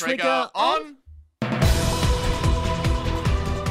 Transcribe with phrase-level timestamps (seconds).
[0.00, 0.96] Trigger on.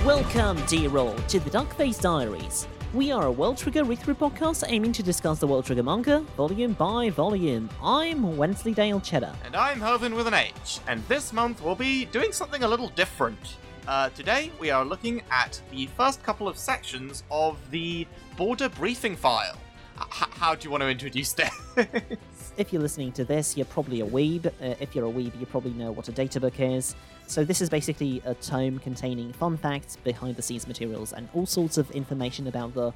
[0.05, 2.67] Welcome, dear all, to the Dark Face Diaries.
[2.93, 6.73] We are a World Trigger read-through podcast aiming to discuss the World Trigger manga, volume
[6.73, 7.67] by volume.
[7.81, 9.33] I'm Wensleydale Cheddar.
[9.43, 10.79] And I'm Hervin with an H.
[10.87, 13.57] And this month we'll be doing something a little different.
[13.87, 18.05] Uh, today we are looking at the first couple of sections of the
[18.37, 19.57] border briefing file.
[19.97, 21.51] H- how do you want to introduce this?
[22.59, 24.45] If you're listening to this, you're probably a weeb.
[24.47, 26.93] Uh, if you're a weeb, you probably know what a databook is.
[27.25, 31.89] So this is basically a tome containing fun facts, behind-the-scenes materials, and all sorts of
[31.91, 32.91] information about the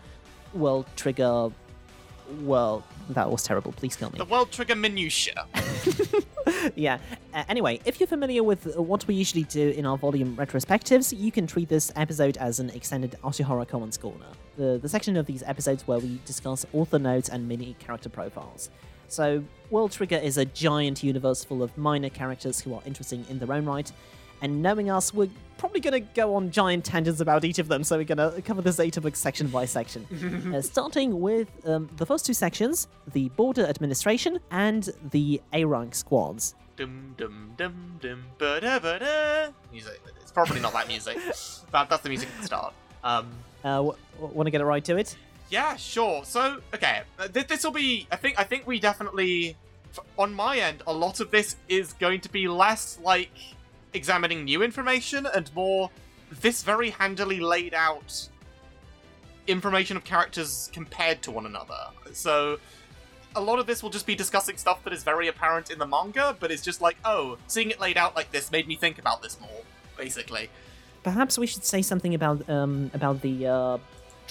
[0.53, 1.49] World Trigger.
[2.41, 3.71] Well, that was terrible.
[3.71, 4.17] Please kill me.
[4.17, 5.45] the World Trigger minutia.
[6.75, 6.97] yeah.
[7.33, 11.31] Uh, anyway, if you're familiar with what we usually do in our volume retrospectives, you
[11.31, 14.25] can treat this episode as an extended Ashihara Commons Corner,
[14.57, 18.69] the, the section of these episodes where we discuss author notes and mini character profiles.
[19.13, 23.37] So, World Trigger is a giant universe full of minor characters who are interesting in
[23.37, 23.91] their own right,
[24.41, 27.83] and knowing us, we're probably going to go on giant tangents about each of them,
[27.83, 30.51] so we're going to cover this databook section by section.
[30.55, 35.93] uh, starting with um, the first two sections the Border Administration and the A rank
[35.93, 36.55] squads.
[36.75, 39.51] Dum dum dum dum ba da ba da.
[39.71, 40.01] Music.
[40.21, 41.17] It's probably not that music.
[41.71, 42.73] that, that's the music at the start.
[43.03, 43.29] Um,
[43.63, 45.15] Uh, w- want to get right to it?
[45.53, 46.25] Yeah, sure.
[46.25, 48.07] So, okay, uh, th- this will be.
[48.11, 48.39] I think.
[48.39, 49.55] I think we definitely,
[50.17, 53.29] on my end, a lot of this is going to be less like
[53.93, 55.91] examining new information and more
[56.41, 58.29] this very handily laid out
[59.45, 61.81] information of characters compared to one another.
[62.13, 62.57] So.
[63.35, 65.87] A lot of this will just be discussing stuff that is very apparent in the
[65.87, 68.99] manga, but it's just like, oh, seeing it laid out like this made me think
[68.99, 69.61] about this more,
[69.97, 70.51] basically.
[71.01, 73.77] Perhaps we should say something about um about the uh,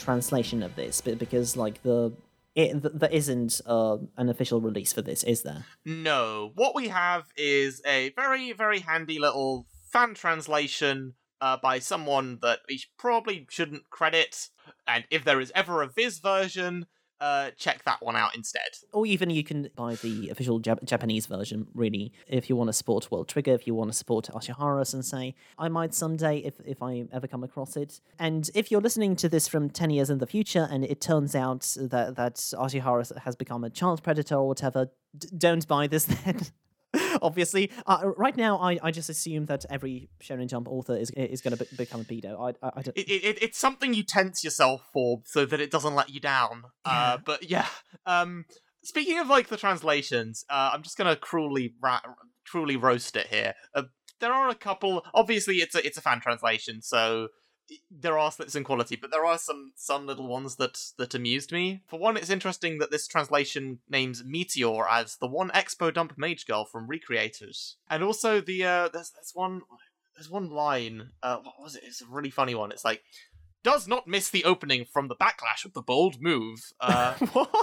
[0.03, 2.13] translation of this, but because like the
[2.55, 5.65] it, th- there isn't uh, an official release for this, is there?
[5.85, 6.53] No.
[6.55, 12.61] What we have is a very, very handy little fan translation uh, by someone that
[12.69, 14.49] we probably shouldn't credit.
[14.87, 16.87] And if there is ever a Viz version,
[17.23, 18.69] uh, check that one out instead.
[18.93, 22.73] Or even you can buy the official Jap- Japanese version, really, if you want to
[22.73, 25.35] support World Trigger, if you want to support Ashihara Sensei.
[25.57, 28.01] I might someday if, if I ever come across it.
[28.19, 31.37] And if you're listening to this from 10 years in the future and it turns
[31.37, 36.05] out that, that Ashihara has become a child predator or whatever, d- don't buy this
[36.25, 36.41] then.
[37.23, 41.41] Obviously, uh, right now I, I just assume that every Shonen Jump author is is
[41.41, 42.39] going to be- become a pedo.
[42.41, 42.97] I, I, I don't.
[42.97, 46.65] It, it, it's something you tense yourself for so that it doesn't let you down.
[46.85, 47.67] Uh, but yeah.
[48.07, 48.45] Um,
[48.83, 52.01] speaking of like the translations, uh, I'm just gonna cruelly ra-
[52.47, 53.55] cruelly roast it here.
[53.75, 53.85] Uh,
[54.21, 55.05] there are a couple.
[55.15, 57.29] Obviously, it's a it's a fan translation, so
[57.91, 61.53] there are slips in quality, but there are some some little ones that that amused
[61.53, 61.83] me.
[61.89, 66.47] For one, it's interesting that this translation names Meteor as the one expo dump mage
[66.47, 69.63] girl from Recreators, and also the uh, there's there's one
[70.17, 71.11] there's one line.
[71.23, 71.85] Uh, what was it?
[71.85, 72.73] It's a really funny one.
[72.73, 73.03] It's like
[73.65, 76.59] does not miss the opening from the backlash of the bold move.
[76.81, 77.15] Uh,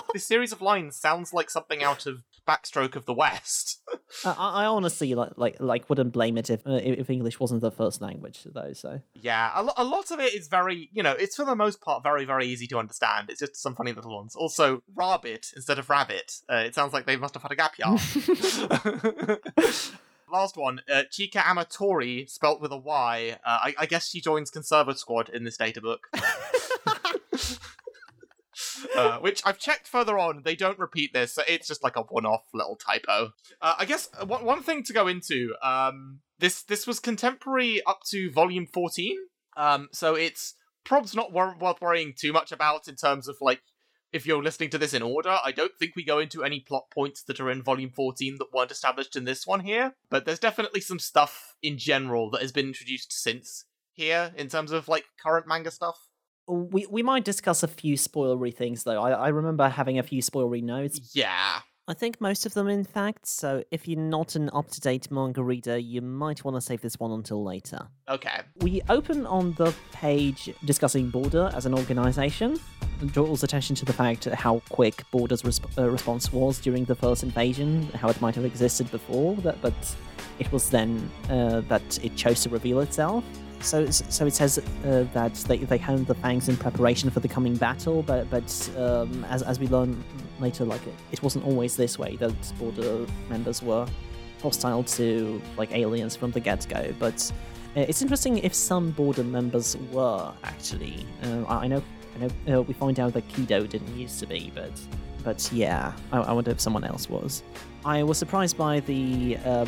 [0.14, 3.82] this series of lines sounds like something out of Backstroke of the West.
[4.26, 7.70] I, I honestly like like like wouldn't blame it if uh, if English wasn't the
[7.70, 8.74] first language though.
[8.74, 11.56] So Yeah, a, lo- a lot of it is very, you know, it's for the
[11.56, 13.30] most part very, very easy to understand.
[13.30, 14.36] It's just some funny little ones.
[14.36, 16.38] Also, rabbit instead of rabbit.
[16.52, 17.88] Uh, it sounds like they must have had a gap year.
[20.32, 23.38] Last one, uh, Chika Amatori, spelt with a Y.
[23.44, 26.08] Uh, I, I guess she joins Conserva Squad in this data book.
[28.96, 32.02] Uh, which I've checked further on, they don't repeat this, so it's just like a
[32.02, 33.32] one-off little typo.
[33.62, 37.82] Uh, I guess uh, one, one thing to go into, um, this this was contemporary
[37.86, 39.18] up to volume 14,
[39.58, 43.62] um, so it's probs not wor- worth worrying too much about in terms of like
[44.12, 45.38] if you're listening to this in order.
[45.44, 48.54] I don't think we go into any plot points that are in volume 14 that
[48.54, 52.52] weren't established in this one here, but there's definitely some stuff in general that has
[52.52, 56.09] been introduced since here in terms of like current manga stuff.
[56.50, 59.02] We we might discuss a few spoilery things though.
[59.02, 61.12] I I remember having a few spoilery notes.
[61.14, 61.62] Yeah.
[61.88, 63.26] I think most of them, in fact.
[63.26, 66.82] So if you're not an up to date manga reader, you might want to save
[66.82, 67.80] this one until later.
[68.08, 68.42] Okay.
[68.58, 72.60] We open on the page discussing Border as an organization.
[73.02, 76.94] It draws attention to the fact how quick Border's resp- uh, response was during the
[76.94, 79.74] first invasion, how it might have existed before, that, but
[80.38, 83.24] it was then uh, that it chose to reveal itself.
[83.62, 87.28] So, so it says uh, that they, they honed the fangs in preparation for the
[87.28, 90.02] coming battle, but but um, as, as we learn
[90.40, 92.16] later, like it, it wasn't always this way.
[92.16, 93.86] That border members were
[94.42, 96.94] hostile to like aliens from the get go.
[97.00, 97.32] But
[97.76, 101.06] uh, it's interesting if some border members were actually.
[101.24, 101.84] Uh, I I know,
[102.16, 102.60] I know.
[102.60, 104.72] Uh, we find out that Kido didn't used to be, but
[105.24, 107.44] but yeah, I, I wonder if someone else was.
[107.86, 109.66] I was surprised by the uh,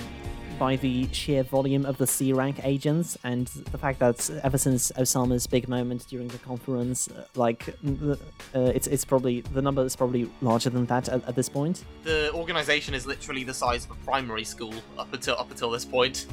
[0.61, 4.91] by the sheer volume of the C rank agents and the fact that ever since
[4.91, 8.15] Osamu's big moment during the conference, uh, like uh,
[8.53, 11.83] it's it's probably the number is probably larger than that at, at, this point.
[12.03, 15.83] The organization is literally the size of a primary school up until up until this
[15.83, 16.27] point.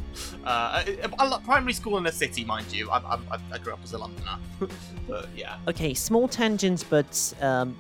[0.45, 2.91] Uh, a, a primary school in a city, mind you.
[2.91, 4.39] I, I, I grew up as a Londoner,
[5.09, 5.57] but yeah.
[5.69, 7.75] Okay, small tangents, but um,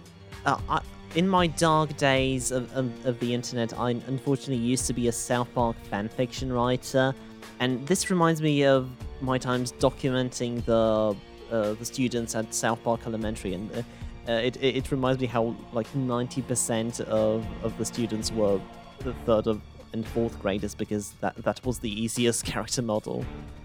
[0.47, 0.81] uh, I,
[1.14, 5.12] in my dark days of, of, of, the internet, I unfortunately used to be a
[5.12, 7.14] South Park fanfiction writer,
[7.60, 8.90] and this reminds me of
[9.20, 11.16] my times documenting the
[11.50, 13.82] uh, the students at South Park Elementary, and uh,
[14.28, 18.60] uh it, it, it reminds me how like ninety percent of, of the students were
[19.00, 19.60] the third of,
[19.93, 23.25] and fourth graders because that that was the easiest character model.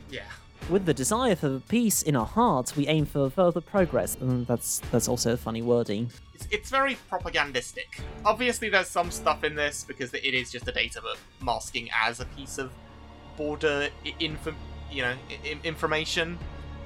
[0.09, 0.21] Yeah.
[0.69, 4.79] With the desire for peace in our hearts, we aim for further progress, and that's
[4.91, 6.09] that's also funny wording.
[6.33, 7.99] It's, it's very propagandistic.
[8.23, 12.21] Obviously, there's some stuff in this because it is just a data book masking as
[12.21, 12.71] a piece of
[13.35, 13.89] border
[14.19, 14.53] info,
[14.89, 15.15] you know,
[15.65, 16.39] information.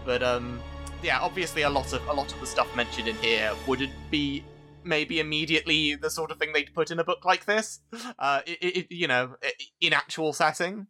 [0.06, 0.60] But um,
[1.04, 4.44] yeah, obviously, a lot of a lot of the stuff mentioned in here wouldn't be
[4.84, 7.82] maybe immediately the sort of thing they'd put in a book like this.
[8.18, 9.36] Uh, it, it, you know,
[9.80, 10.88] in actual setting.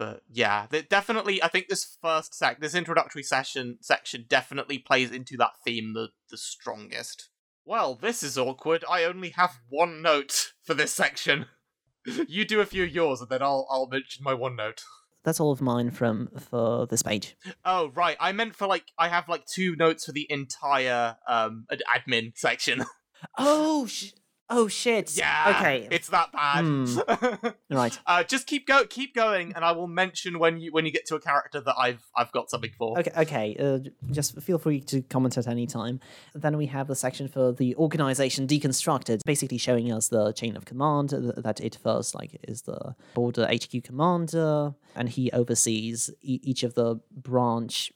[0.00, 1.42] But yeah, definitely.
[1.42, 6.08] I think this first sec, this introductory session section, definitely plays into that theme the
[6.30, 7.28] the strongest.
[7.66, 8.82] Well, this is awkward.
[8.88, 11.44] I only have one note for this section.
[12.26, 14.84] you do a few of yours, and then I'll I'll mention my one note.
[15.22, 17.36] That's all of mine from for this page.
[17.62, 21.66] Oh right, I meant for like I have like two notes for the entire um
[21.70, 22.86] admin section.
[23.36, 24.12] Oh, sh-
[24.50, 25.16] Oh shit.
[25.16, 25.56] Yeah.
[25.56, 25.88] Okay.
[25.90, 26.64] It's that bad.
[26.64, 27.54] Mm.
[27.70, 27.98] right.
[28.06, 31.06] Uh, just keep go keep going and I will mention when you when you get
[31.06, 32.98] to a character that I've I've got something for.
[32.98, 33.56] Okay, okay.
[33.58, 33.78] Uh,
[34.10, 36.00] just feel free to comment at any time.
[36.34, 40.64] Then we have the section for the organization deconstructed, basically showing us the chain of
[40.64, 46.62] command that it first like is the border HQ commander and he oversees e- each
[46.62, 47.92] of the branch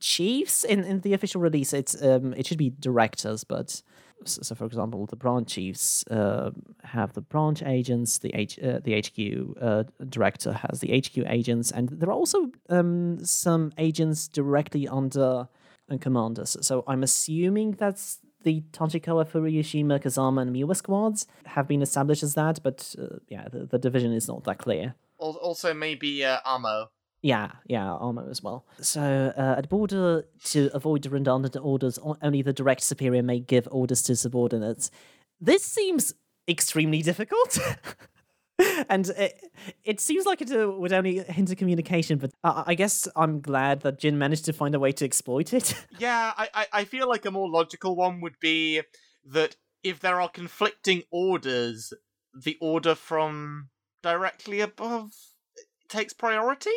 [0.00, 3.82] chiefs in, in the official release it's um it should be directors but
[4.24, 6.50] so for example, the branch chiefs uh,
[6.84, 11.70] have the branch agents, the H, uh, the HQ uh, director has the HQ agents,
[11.70, 15.48] and there are also um, some agents directly under
[15.90, 16.56] uh, commanders.
[16.60, 22.34] So I'm assuming that's the Tachikawa, Fuyushima, Kazama, and Miwa squads have been established as
[22.34, 24.94] that, but uh, yeah, the, the division is not that clear.
[25.18, 26.90] Also, maybe uh, Amo
[27.22, 28.64] yeah, yeah, Armo as well.
[28.80, 34.02] So uh, at border, to avoid redundant orders, only the direct superior may give orders
[34.04, 34.90] to subordinates.
[35.40, 36.14] This seems
[36.48, 37.58] extremely difficult.
[38.88, 39.40] and it,
[39.84, 43.80] it seems like it uh, would only hinder communication, but uh, I guess I'm glad
[43.82, 45.74] that Jin managed to find a way to exploit it.
[45.98, 48.80] yeah, I, I feel like a more logical one would be
[49.26, 51.92] that if there are conflicting orders,
[52.32, 53.68] the order from
[54.02, 55.12] directly above
[55.88, 56.70] takes priority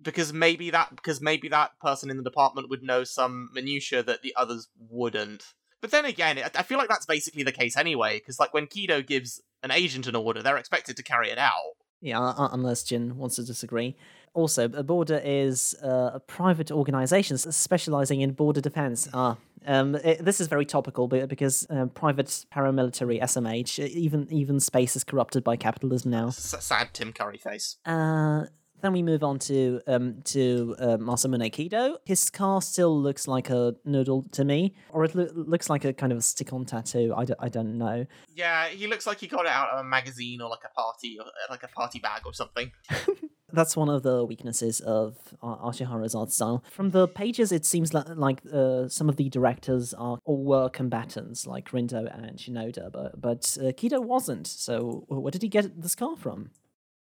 [0.00, 4.22] because maybe that because maybe that person in the department would know some minutia that
[4.22, 5.54] the others wouldn't.
[5.80, 9.06] But then again, I feel like that's basically the case anyway, because like when Kido
[9.06, 11.76] gives an agent an order, they're expected to carry it out.
[12.00, 13.96] Yeah, unless Jin wants to disagree.
[14.34, 19.08] Also, a border is uh, a private organization specializing in border defense.
[19.12, 19.36] Ah,
[19.66, 25.02] um, it, this is very topical because uh, private paramilitary SMH, even even space is
[25.02, 26.28] corrupted by capitalism now.
[26.28, 27.78] S- sad Tim Curry face.
[27.84, 28.44] Uh,
[28.80, 31.96] then we move on to um, to uh, Masamune Kido.
[32.04, 35.92] His scar still looks like a noodle to me, or it lo- looks like a
[35.92, 37.12] kind of a stick-on tattoo.
[37.16, 38.06] I d- I don't know.
[38.34, 41.18] Yeah, he looks like he got it out of a magazine or like a party,
[41.18, 42.72] or like a party bag or something.
[43.52, 46.62] That's one of the weaknesses of Ashihara's art style.
[46.70, 50.68] From the pages, it seems like, like uh, some of the directors are or were
[50.68, 54.46] combatants, like Rindo and Shinoda, but but uh, Kido wasn't.
[54.46, 56.50] So where did he get the scar from?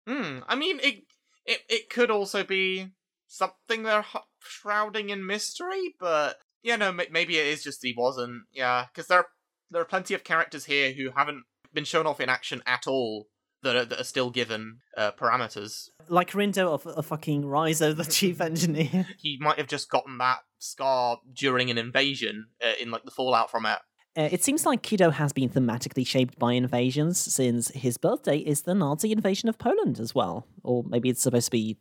[0.08, 0.40] Hmm.
[0.48, 1.04] I mean, it
[1.46, 2.90] it it could also be
[3.28, 4.06] something they're
[4.40, 8.44] shrouding in mystery, but yeah, no, maybe it is just he wasn't.
[8.52, 9.26] Yeah, because there
[9.72, 11.44] there are plenty of characters here who haven't
[11.74, 13.28] been shown off in action at all
[13.62, 15.90] that are, that are still given uh, parameters.
[16.08, 19.08] Like Rindo of a fucking Raizo, the chief engineer.
[19.18, 23.52] he might have just gotten that scar during an invasion uh, in like the fallout
[23.52, 23.80] from it.
[24.18, 28.64] Uh, it seems like Kido has been thematically shaped by invasions since his birthday is
[28.64, 30.48] the Nazi invasion of Poland as well.
[30.64, 31.78] Or maybe it's supposed to be,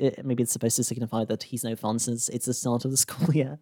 [0.00, 2.90] uh, maybe it's supposed to signify that he's no fun since it's the start of
[2.90, 3.58] the school year.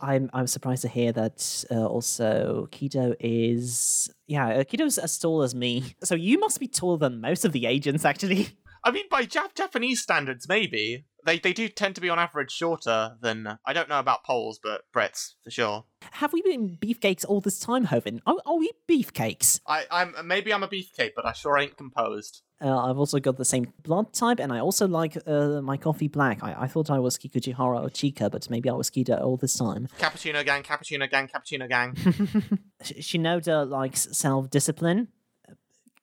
[0.00, 5.42] I'm I'm surprised to hear that uh, also Kido is yeah uh, Kido's as tall
[5.42, 5.94] as me.
[6.02, 8.48] So you must be taller than most of the agents actually.
[8.82, 11.04] I mean, by Jap- Japanese standards, maybe.
[11.26, 14.58] They they do tend to be on average shorter than I don't know about Poles,
[14.62, 15.84] but Brits for sure.
[16.12, 18.20] Have we been beefcakes all this time, Hovin?
[18.26, 19.60] Are, are we beefcakes?
[19.66, 22.40] I I'm maybe I'm a beefcake, but I sure ain't composed.
[22.62, 26.08] Uh, I've also got the same blood type, and I also like uh, my coffee
[26.08, 26.42] black.
[26.42, 29.56] I, I thought I was Kikuchihara or Chika, but maybe I was Kido all this
[29.56, 29.88] time.
[29.98, 31.94] Cappuccino gang, cappuccino gang, cappuccino gang.
[32.82, 35.08] Sh- Shinoda likes self discipline.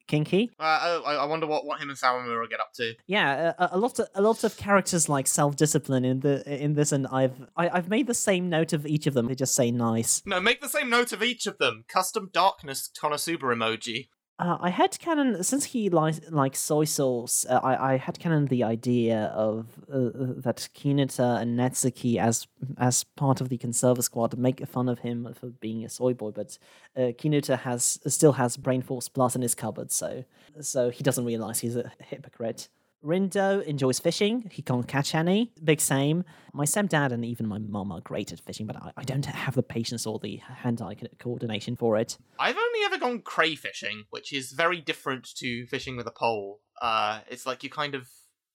[0.07, 0.51] Kinky.
[0.59, 0.63] Uh,
[1.05, 2.93] I, I wonder what, what him and Sawamura get up to.
[3.05, 6.73] Yeah, a, a lot of a lot of characters like self discipline in the in
[6.73, 9.27] this, and I've I, I've made the same note of each of them.
[9.27, 10.21] They just say nice.
[10.25, 11.83] No, make the same note of each of them.
[11.87, 14.09] Custom darkness Konosuba emoji.
[14.39, 17.43] Uh, I had canon since he likes like soy sauce.
[17.49, 23.03] Uh, I I had canon the idea of uh, that Kinuta and Natsuki as as
[23.03, 26.59] part of the conserver squad make fun of him for being a soy boy, but
[26.95, 30.23] uh, Kinuta has still has Brain Force Plus in his cupboard, so
[30.61, 32.69] so he doesn't realize he's a hypocrite.
[33.03, 34.49] Rindo enjoys fishing.
[34.51, 35.51] He can't catch any.
[35.63, 36.23] Big same.
[36.53, 39.55] My stepdad and even my mum are great at fishing, but I, I don't have
[39.55, 42.17] the patience or the hand-eye coordination for it.
[42.39, 46.61] I've only ever gone crayfishing, which is very different to fishing with a pole.
[46.81, 48.09] Uh, it's like you kind of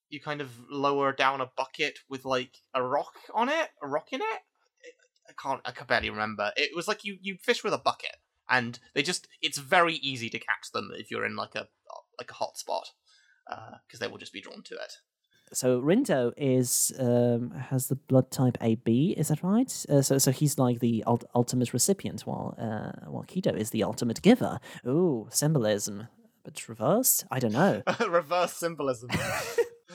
[0.09, 4.11] you kind of lower down a bucket with like a rock on it, a rock
[4.11, 4.39] in it.
[5.27, 5.61] I can't.
[5.65, 6.51] I can barely remember.
[6.55, 8.17] It was like you you fish with a bucket,
[8.49, 11.69] and they just it's very easy to catch them if you're in like a
[12.19, 12.89] like a hot spot
[13.47, 14.93] because they will just be drawn to it.
[15.51, 19.11] So Rindo is um, has the blood type AB.
[19.17, 19.85] Is that right?
[19.87, 23.83] Uh, so so he's like the ult- ultimate recipient, while uh, while Kido is the
[23.83, 24.59] ultimate giver.
[24.87, 26.07] Ooh, symbolism,
[26.43, 27.25] but reversed.
[27.29, 27.83] I don't know.
[28.07, 29.09] Reverse symbolism.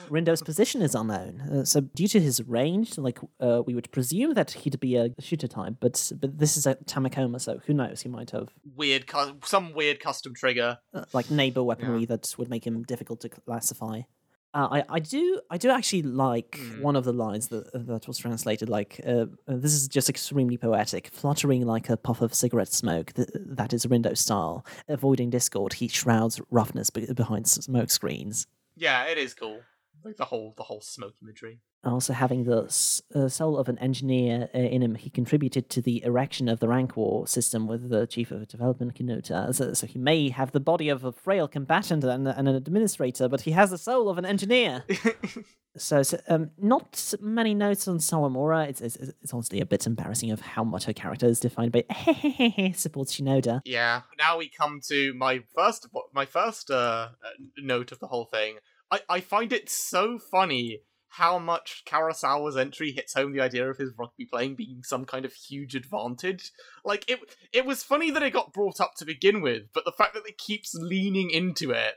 [0.09, 1.41] Rindo's position is unknown.
[1.41, 5.09] Uh, so due to his range, like uh, we would presume that he'd be a
[5.19, 8.01] shooter type, but but this is a Tamakoma, so who knows?
[8.01, 10.79] He might have weird, cu- some weird custom trigger.
[10.93, 14.01] uh, like neighbor weaponry that would make him difficult to classify.
[14.51, 16.81] Uh, I, I do I do actually like Hmm.
[16.81, 20.57] one of the lines that that was translated like uh, uh, this is just extremely
[20.57, 25.73] poetic fluttering like a puff of cigarette smoke th- that is Rindo style avoiding discord
[25.73, 29.61] he shrouds roughness be- behind smoke screens Yeah, it is cool.
[30.03, 31.59] Like the whole the whole smoke imagery.
[31.83, 32.63] also having the
[33.15, 36.67] uh, soul of an engineer uh, in him, he contributed to the erection of the
[36.67, 39.53] rank war system with the chief of development, Kinuta.
[39.53, 43.27] So, so he may have the body of a frail combatant and, and an administrator,
[43.27, 44.83] but he has the soul of an engineer.
[45.77, 48.67] so, so um, not many notes on Sawamura.
[48.67, 51.83] It's, it's, it's honestly a bit embarrassing of how much her character is defined by
[52.75, 53.61] supports Shinoda.
[53.65, 54.01] Yeah.
[54.17, 58.57] Now we come to my first my first uh, uh, note of the whole thing.
[58.91, 60.81] I I find it so funny
[61.13, 65.25] how much Karasawa's entry hits home the idea of his rugby playing being some kind
[65.25, 66.51] of huge advantage.
[66.85, 67.19] Like it
[67.51, 70.27] it was funny that it got brought up to begin with, but the fact that
[70.27, 71.95] it keeps leaning into it.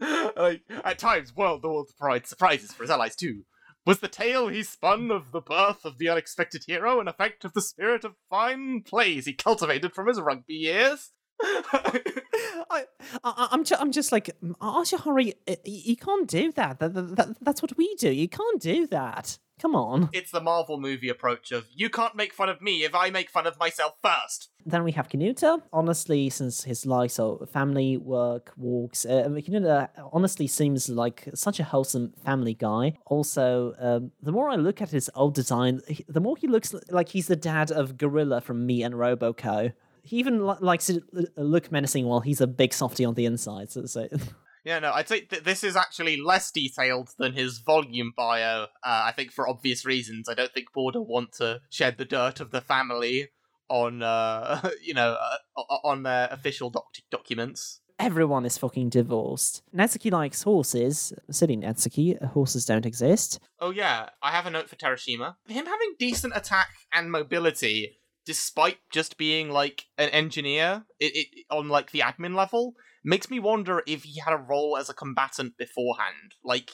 [0.36, 3.44] like at times, world the world provides surprises for his allies too.
[3.86, 7.52] Was the tale he spun of the birth of the unexpected hero an effect of
[7.52, 11.10] the spirit of fine plays he cultivated from his rugby years?
[11.44, 12.84] I,
[13.22, 15.32] I, I'm, ju- I'm just like, Ashihara,
[15.64, 16.78] you can't do that.
[16.78, 17.36] That, that, that.
[17.40, 18.10] That's what we do.
[18.10, 19.38] You can't do that.
[19.60, 20.10] Come on.
[20.12, 23.30] it's the Marvel movie approach of you can't make fun of me if I make
[23.30, 24.50] fun of myself first.
[24.66, 25.62] Then we have Kinuta.
[25.72, 31.64] Honestly, since his life, so family, work, walks, uh, Kinuta honestly seems like such a
[31.64, 32.98] wholesome family guy.
[33.06, 37.10] Also, um, the more I look at his old design, the more he looks like
[37.10, 39.72] he's the dad of Gorilla from Me and Roboco.
[40.04, 41.02] He even li- likes to
[41.36, 43.70] look menacing while he's a big softy on the inside.
[43.72, 44.06] So, so
[44.64, 48.62] Yeah, no, I'd say th- this is actually less detailed than his volume bio.
[48.62, 50.28] Uh, I think for obvious reasons.
[50.28, 53.28] I don't think Border want to shed the dirt of the family
[53.68, 57.80] on, uh, you know, uh, on their official doc- documents.
[57.98, 59.62] everyone is fucking divorced.
[59.74, 61.12] Natsuki likes horses.
[61.30, 63.38] Silly Natsuki, horses don't exist.
[63.60, 65.36] Oh yeah, I have a note for Terashima.
[65.46, 71.68] Him having decent attack and mobility, despite just being like an engineer, it, it on
[71.68, 75.56] like the admin level, makes me wonder if he had a role as a combatant
[75.56, 76.34] beforehand.
[76.42, 76.70] Like,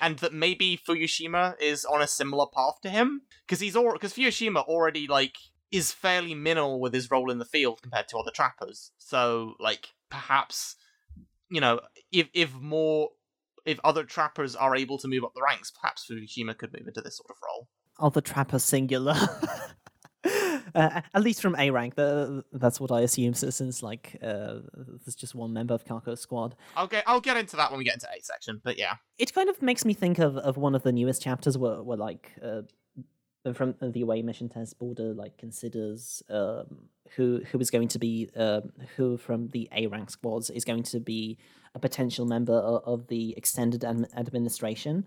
[0.00, 4.12] and that maybe Fuyushima is on a similar path to him because he's all because
[4.12, 5.36] Fuyushima already like
[5.70, 8.92] is fairly minimal with his role in the field compared to other trappers.
[8.98, 10.76] So like perhaps
[11.50, 11.80] you know
[12.12, 13.10] if if more
[13.64, 17.00] if other trappers are able to move up the ranks, perhaps Fuyushima could move into
[17.00, 17.68] this sort of role.
[17.98, 19.14] Other trapper singular.
[20.74, 23.34] Uh, at least from A rank, the, that's what I assume.
[23.34, 24.60] Since like uh,
[25.04, 27.84] there's just one member of Kako's squad, I'll get I'll get into that when we
[27.84, 28.94] get into A section, but yeah.
[29.18, 31.98] it kind of makes me think of, of one of the newest chapters where, where
[31.98, 32.62] like uh,
[33.52, 38.30] from the away mission test border like considers um, who who is going to be
[38.36, 41.38] um, who from the A rank squads is going to be
[41.74, 45.04] a potential member of, of the extended adm- administration.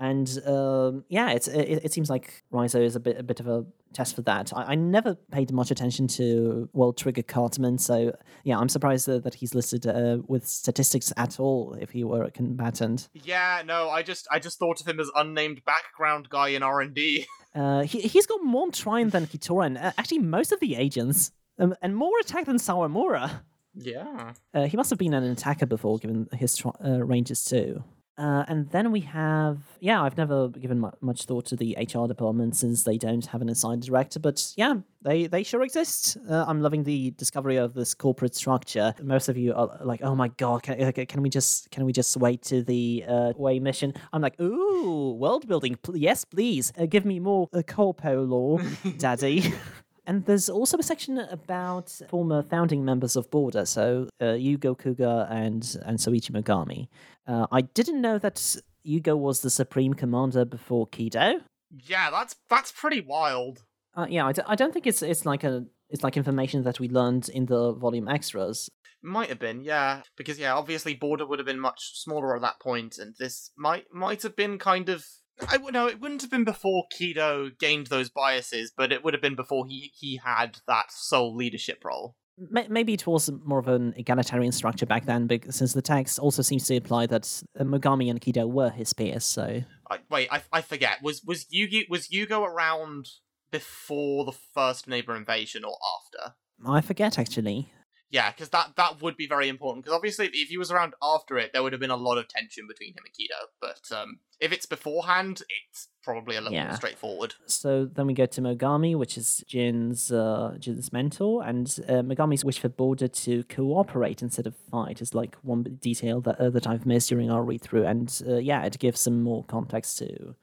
[0.00, 3.48] And um, yeah, it's it, it seems like Raizo is a bit a bit of
[3.48, 4.52] a test for that.
[4.54, 8.12] I, I never paid much attention to World Trigger Cartman, so
[8.44, 12.22] yeah, I'm surprised that, that he's listed uh, with statistics at all if he were
[12.22, 13.08] a combatant.
[13.12, 16.80] Yeah, no, I just I just thought of him as unnamed background guy in R
[16.80, 17.26] and D.
[17.54, 19.82] Uh, he he's got more Trion than Kitoran.
[19.82, 23.40] Uh, actually, most of the agents, um, and more attack than Sawamura.
[23.74, 24.34] Yeah.
[24.52, 27.82] Uh, he must have been an attacker before, given his tr- uh, ranges too.
[28.18, 32.56] Uh, and then we have, yeah, I've never given much thought to the HR department
[32.56, 36.16] since they don't have an assigned director, but yeah, they, they sure exist.
[36.28, 38.92] Uh, I'm loving the discovery of this corporate structure.
[39.00, 42.16] Most of you are like, oh my god, can, can we just can we just
[42.16, 43.94] wait to the uh, way mission?
[44.12, 48.58] I'm like, ooh, world building, pl- yes, please, uh, give me more uh, corpo law,
[48.98, 49.54] daddy.
[50.08, 55.30] And there's also a section about former founding members of Border, so uh, Yugo Kuga
[55.30, 56.88] and, and Soichi Mogami.
[57.28, 58.56] Uh, I didn't know that
[58.86, 61.42] Yugo was the supreme commander before Kido.
[61.84, 63.64] Yeah, that's that's pretty wild.
[63.94, 66.80] Uh, yeah, I d- I don't think it's it's like a it's like information that
[66.80, 68.70] we learned in the volume extras.
[69.02, 72.60] Might have been, yeah, because yeah, obviously Border would have been much smaller at that
[72.60, 75.04] point, and this might might have been kind of.
[75.48, 79.22] I know it wouldn't have been before Kido gained those biases, but it would have
[79.22, 82.16] been before he he had that sole leadership role.
[82.50, 86.18] Ma- Maybe it was more of an egalitarian structure back then, because since the text
[86.18, 89.24] also seems to imply that uh, Mogami and Kido were his peers.
[89.24, 91.02] So I, wait, I I forget.
[91.02, 93.08] Was was Yugi was Yugo around
[93.50, 96.34] before the first neighbor invasion or after?
[96.66, 97.72] I forget actually.
[98.10, 99.84] Yeah, because that that would be very important.
[99.84, 102.26] Because obviously, if he was around after it, there would have been a lot of
[102.26, 103.48] tension between him and Kido.
[103.60, 106.68] But um, if it's beforehand, it's probably a little Yeah.
[106.68, 107.34] more straightforward.
[107.44, 112.46] So then we go to Mogami, which is Jin's uh, Jin's mentor, and uh, Mogami's
[112.46, 116.66] wish for Border to cooperate instead of fight is like one detail that uh, that
[116.66, 120.34] I've missed during our read through, and uh, yeah, it gives some more context to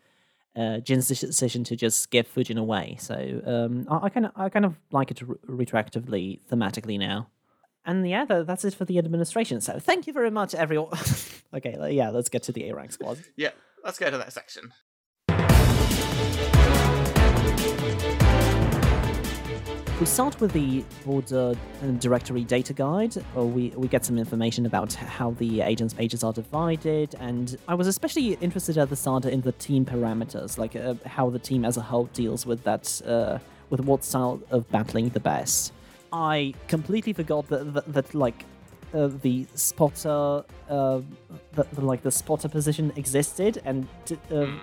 [0.55, 2.97] uh, Jin's decision to just give Fujin away.
[2.99, 7.29] So um, I, I kind of I kind of like it re- retroactively thematically now.
[7.85, 9.61] And yeah, tha- that's it for the administration.
[9.61, 10.97] So thank you very much, everyone.
[11.53, 13.23] okay, yeah, let's get to the A rank squad.
[13.35, 13.51] Yeah,
[13.83, 14.73] let's go to that section.
[19.97, 23.15] We start with the Border uh, Directory data guide.
[23.33, 27.75] Or we, we get some information about how the agents' pages are divided, and I
[27.75, 31.63] was especially interested at the start in the team parameters, like uh, how the team
[31.63, 35.71] as a whole deals with that, uh, with what style of battling the best.
[36.11, 38.45] I completely forgot that, that, that like,
[38.93, 41.01] uh, the spotter, uh,
[41.53, 44.61] the, the, like the spotter position existed, and t- um,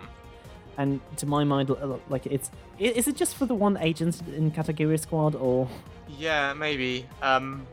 [0.79, 1.71] and to my mind,
[2.09, 5.69] like it's is it just for the one agent in Category Squad or
[6.19, 7.07] Yeah, maybe.
[7.21, 7.67] Um,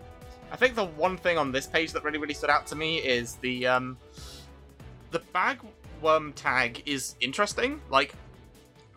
[0.51, 2.97] I think the one thing on this page that really, really stood out to me
[2.97, 3.97] is the um,
[5.11, 7.81] the bagworm tag is interesting.
[7.89, 8.13] Like,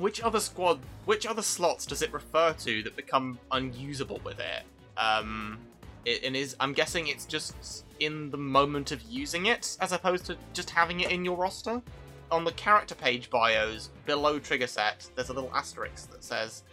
[0.02, 4.64] which other squad, which other slots does it refer to that become unusable with it?
[4.96, 5.58] Um,
[6.04, 10.26] it, and is I'm guessing it's just in the moment of using it, as opposed
[10.26, 11.80] to just having it in your roster.
[12.32, 16.64] On the character page bios below trigger set, there's a little asterisk that says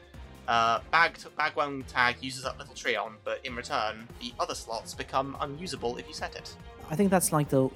[0.47, 5.37] uh, bag bagworm tag uses up little Trion, but in return, the other slots become
[5.41, 6.55] unusable if you set it.
[6.89, 7.69] I think that's like the uh,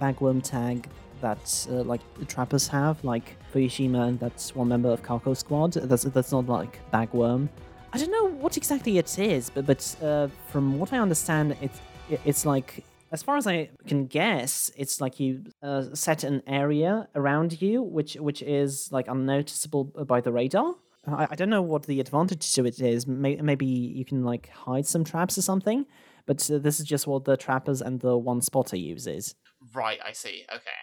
[0.00, 0.88] bagworm tag
[1.20, 5.72] that uh, like the trappers have, like Fuyushima and that's one member of Kako Squad.
[5.72, 7.48] That's that's not like bagworm.
[7.92, 11.80] I don't know what exactly it is, but but uh, from what I understand, it's
[12.24, 17.08] it's like as far as I can guess, it's like you uh, set an area
[17.14, 20.74] around you, which which is like unnoticeable by the radar.
[21.06, 23.06] I, I don't know what the advantage to it is.
[23.06, 25.86] May, maybe you can like hide some traps or something.
[26.26, 29.34] But uh, this is just what the trappers and the one spotter uses.
[29.74, 30.44] Right, I see.
[30.52, 30.80] Okay.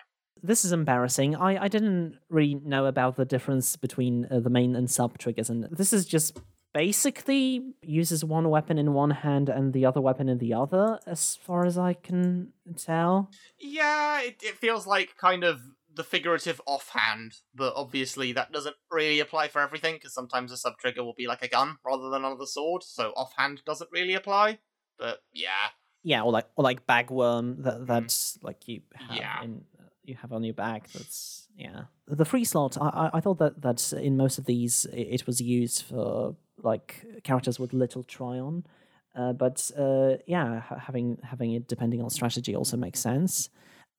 [0.47, 1.35] This is embarrassing.
[1.35, 5.49] I, I didn't really know about the difference between uh, the main and sub triggers,
[5.49, 6.39] and this is just
[6.73, 11.35] basically uses one weapon in one hand and the other weapon in the other, as
[11.35, 13.29] far as I can tell.
[13.59, 15.59] Yeah, it, it feels like kind of
[15.93, 20.77] the figurative offhand, but obviously that doesn't really apply for everything because sometimes a sub
[20.77, 24.59] trigger will be like a gun rather than another sword, so offhand doesn't really apply.
[24.97, 25.71] But yeah,
[26.03, 29.43] Yeah, or like or like bagworm that that's like you have Yeah.
[29.43, 29.63] in
[30.07, 30.89] you have on your back.
[30.91, 31.83] That's yeah.
[32.07, 32.77] The free slot.
[32.79, 37.59] I I, thought that that in most of these it was used for like characters
[37.59, 38.63] with little Trion.
[39.15, 43.49] Uh, but uh, yeah, having having it depending on strategy also makes sense.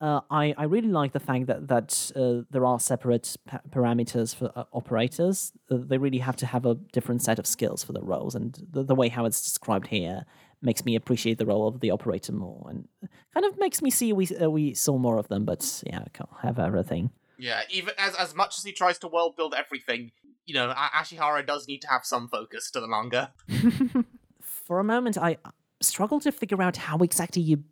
[0.00, 4.34] Uh, I, I really like the fact that that uh, there are separate pa- parameters
[4.34, 5.52] for uh, operators.
[5.70, 8.64] Uh, they really have to have a different set of skills for the roles, and
[8.70, 10.24] the, the way how it's described here
[10.62, 12.88] makes me appreciate the role of the operator more, and
[13.34, 15.44] kind of makes me see we uh, we saw more of them.
[15.44, 17.10] But yeah, I can't have everything.
[17.38, 20.12] Yeah, even as as much as he tries to world build everything,
[20.46, 23.32] you know, Ashihara does need to have some focus to the manga.
[24.42, 25.38] For a moment, I
[25.80, 27.64] struggled to figure out how exactly you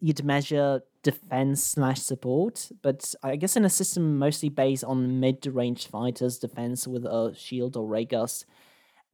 [0.00, 5.88] you'd measure defense slash support, but I guess in a system mostly based on mid-range
[5.88, 8.44] fighters, defense with a shield or Raygust,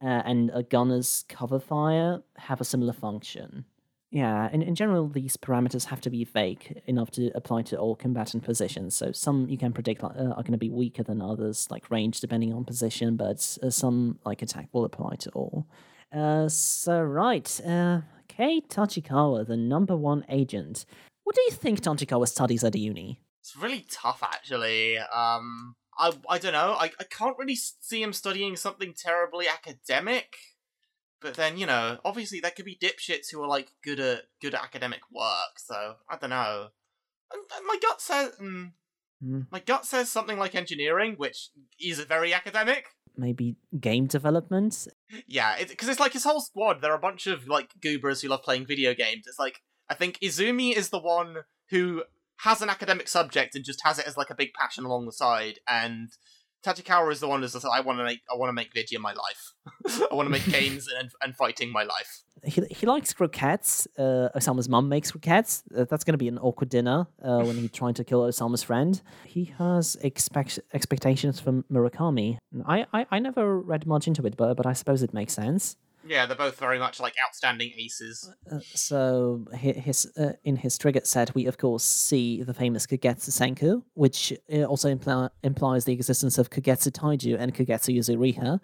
[0.01, 3.65] uh, and a gunner's cover fire have a similar function.
[4.11, 7.95] Yeah, in, in general, these parameters have to be vague enough to apply to all
[7.95, 8.93] combatant positions.
[8.93, 12.19] So some you can predict uh, are going to be weaker than others, like range
[12.19, 15.65] depending on position, but uh, some like attack will apply to all.
[16.11, 20.85] Uh, so right, uh, Kei Tachikawa, the number one agent.
[21.23, 23.21] What do you think Tachikawa studies at uni?
[23.39, 24.97] It's really tough, actually.
[24.97, 26.73] Um, I I don't know.
[26.73, 30.35] I, I can't really see him studying something terribly academic.
[31.21, 34.55] But then you know, obviously there could be dipshits who are like good at good
[34.55, 35.57] at academic work.
[35.57, 36.69] So I don't know.
[37.65, 38.33] My gut says.
[38.41, 38.71] Mm,
[39.23, 39.47] mm.
[39.51, 42.87] My gut says something like engineering, which is very academic
[43.17, 44.87] maybe game development.
[45.27, 46.81] Yeah, because it, it's like his whole squad.
[46.81, 49.25] There are a bunch of like goobers who love playing video games.
[49.27, 51.37] It's like I think Izumi is the one
[51.69, 52.03] who
[52.43, 55.11] has an academic subject and just has it as like a big passion along the
[55.11, 56.09] side, and
[56.63, 58.99] Tachikawa is the one who's just, I want to make I want to make video
[58.99, 60.07] my life.
[60.11, 62.23] I want to make games and and fighting my life.
[62.43, 63.87] He he likes croquettes.
[63.97, 65.63] Uh, Osamu's mum makes croquettes.
[65.75, 68.63] Uh, that's going to be an awkward dinner uh, when he's trying to kill Osamu's
[68.63, 69.01] friend.
[69.25, 72.37] He has expect expectations from Murakami.
[72.65, 75.77] I, I I never read much into it, but but I suppose it makes sense.
[76.05, 78.29] Yeah, they're both very much like outstanding aces.
[78.51, 83.29] Uh, so his uh, in his trigger set, we of course see the famous Kogetsu
[83.29, 88.59] Senku, which uh, also impl- implies the existence of Kogetsu Taiju and Kogetsu Yuzuriha.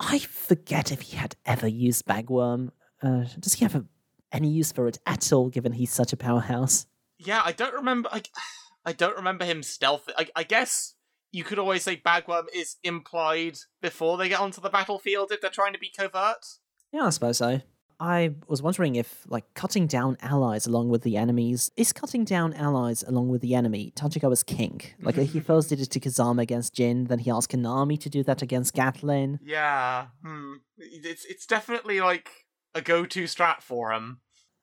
[0.00, 2.70] I forget if he had ever used Bagworm.
[3.02, 3.84] Uh, does he have a,
[4.32, 6.86] any use for it at all, given he's such a powerhouse?
[7.18, 8.08] Yeah, I don't remember.
[8.10, 8.22] I,
[8.84, 10.08] I don't remember him stealth.
[10.16, 10.94] I, I guess
[11.32, 15.50] you could always say Bagworm is implied before they get onto the battlefield if they're
[15.50, 16.44] trying to be covert.
[16.92, 17.60] Yeah, I suppose so.
[18.00, 22.54] I was wondering if, like, cutting down allies along with the enemies is cutting down
[22.54, 24.80] allies along with the enemy Tachikawa's king.
[25.02, 28.22] Like, he first did it to Kazama against Jin, then he asked Konami to do
[28.24, 29.38] that against Gatlin.
[29.42, 30.54] Yeah, hmm.
[30.78, 32.30] It's it's definitely like
[32.74, 34.20] a go-to strat for him.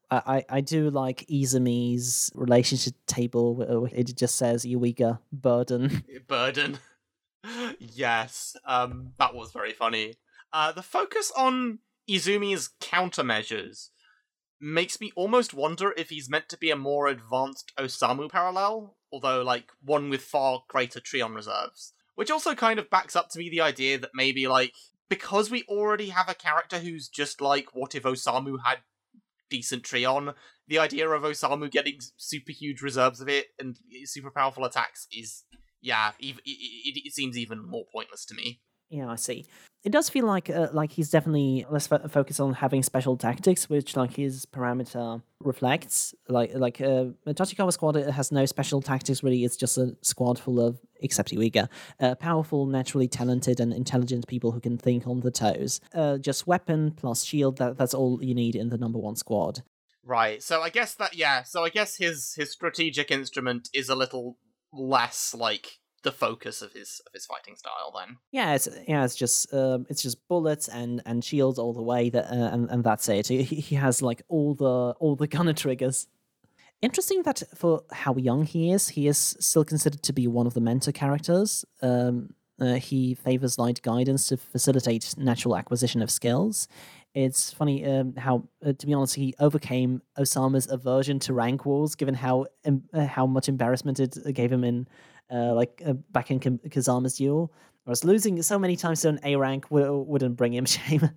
[0.09, 3.89] I, I, do like Izumi's relationship table.
[3.91, 6.03] It just says Yuiga burden.
[6.27, 6.79] burden.
[7.79, 10.15] yes, um, that was very funny.
[10.53, 13.89] Uh, the focus on Izumi's countermeasures
[14.59, 19.41] makes me almost wonder if he's meant to be a more advanced Osamu parallel, although
[19.43, 21.93] like one with far greater Trion reserves.
[22.15, 24.73] Which also kind of backs up to me the idea that maybe like
[25.09, 28.79] because we already have a character who's just like what if Osamu had
[29.49, 30.33] decent Trion,
[30.67, 35.07] the idea of Osamu getting super huge reserves of it and eh, super powerful attacks
[35.11, 35.43] is
[35.81, 38.61] yeah, it, it, it seems even more pointless to me.
[38.89, 39.45] Yeah, I see.
[39.83, 43.69] It does feel like uh, like he's definitely less fo- focused on having special tactics,
[43.69, 46.13] which like his parameter reflects.
[46.27, 49.43] Like like uh, Tachikawa squad it has no special tactics really.
[49.43, 51.69] It's just a squad full of except Yuiga,
[51.99, 55.79] uh, powerful, naturally talented, and intelligent people who can think on the toes.
[55.93, 57.57] Uh, just weapon plus shield.
[57.57, 59.63] That that's all you need in the number one squad.
[60.03, 60.41] Right.
[60.41, 61.43] So I guess that yeah.
[61.43, 64.37] So I guess his his strategic instrument is a little
[64.73, 68.17] less like the focus of his of his fighting style then.
[68.31, 72.09] Yeah it's yeah it's just um, it's just bullets and and shields all the way
[72.09, 73.27] that uh, and and that's it.
[73.27, 76.07] He, he has like all the all the gunner triggers.
[76.81, 80.53] Interesting that for how young he is he is still considered to be one of
[80.53, 81.65] the mentor characters.
[81.81, 86.67] Um, uh, he favors light guidance to facilitate natural acquisition of skills.
[87.13, 91.95] It's funny um, how, uh, to be honest, he overcame Osamu's aversion to rank wars,
[91.95, 94.87] given how um, uh, how much embarrassment it gave him in
[95.31, 97.53] uh, like uh, back in Kazama's duel.
[97.83, 101.09] Whereas losing so many times to an A rank w- wouldn't bring him shame.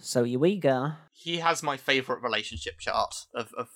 [0.00, 0.96] so Yuiga.
[1.12, 3.68] He has my favorite relationship chart of, of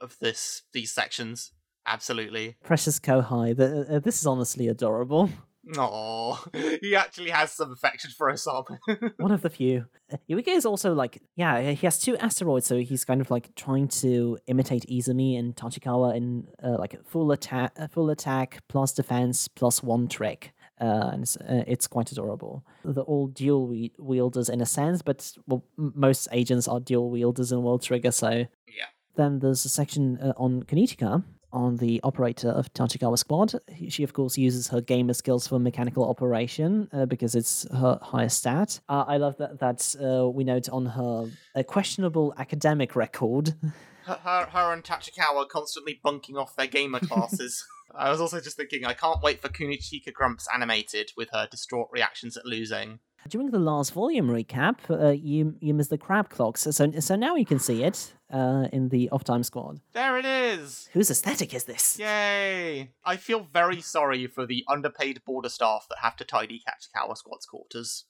[0.00, 1.52] of this these sections.
[1.86, 2.56] Absolutely.
[2.62, 3.56] Precious Kohai.
[3.56, 5.30] The, uh, this is honestly adorable.
[5.76, 6.44] Oh,
[6.80, 8.78] he actually has some affection for Osamu.
[9.18, 9.86] One of the few.
[10.28, 13.88] Yuiga is also like, yeah, he has two asteroids, so he's kind of like trying
[13.88, 19.48] to imitate Izumi and Tachikawa in uh, like full attack, uh, full attack plus defense
[19.48, 20.52] plus one trick.
[20.80, 22.64] Uh, and it's, uh, it's, quite adorable.
[22.84, 27.62] They're all dual wielders in a sense, but well, most agents are dual wielders in
[27.62, 28.30] World Trigger, so.
[28.30, 28.86] Yeah.
[29.16, 31.22] Then there's a section uh, on Kunichika,
[31.54, 33.54] on the operator of Tachikawa Squad.
[33.88, 38.38] She, of course, uses her gamer skills for mechanical operation uh, because it's her highest
[38.38, 38.80] stat.
[38.88, 41.30] Uh, I love that that uh, we note on her
[41.66, 43.54] questionable academic record.
[44.04, 47.64] her, her, her and Tachikawa constantly bunking off their gamer classes.
[47.94, 51.88] I was also just thinking, I can't wait for Kunichika Grumps animated with her distraught
[51.92, 52.98] reactions at losing.
[53.28, 57.36] During the last volume recap, uh, you you missed the crab clocks, so so now
[57.36, 59.80] you can see it uh, in the off time squad.
[59.92, 60.88] There it is.
[60.92, 61.98] Whose aesthetic is this?
[61.98, 62.90] Yay!
[63.04, 67.46] I feel very sorry for the underpaid border staff that have to tidy Tachikawa squad's
[67.46, 68.04] quarters.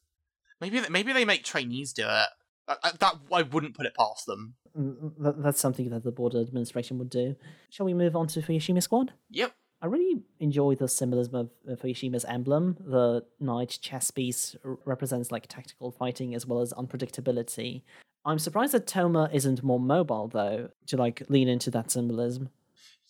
[0.60, 2.28] Maybe maybe they make trainees do it.
[2.66, 4.54] That, that I wouldn't put it past them.
[4.76, 7.36] Mm, that's something that the border administration would do.
[7.70, 9.12] Shall we move on to Fuyushima squad?
[9.30, 9.52] Yep.
[9.84, 12.78] I really enjoy the symbolism of Fuyushima's emblem.
[12.80, 17.82] The knight chess piece represents like tactical fighting as well as unpredictability.
[18.24, 22.48] I'm surprised that Toma isn't more mobile though, to like lean into that symbolism.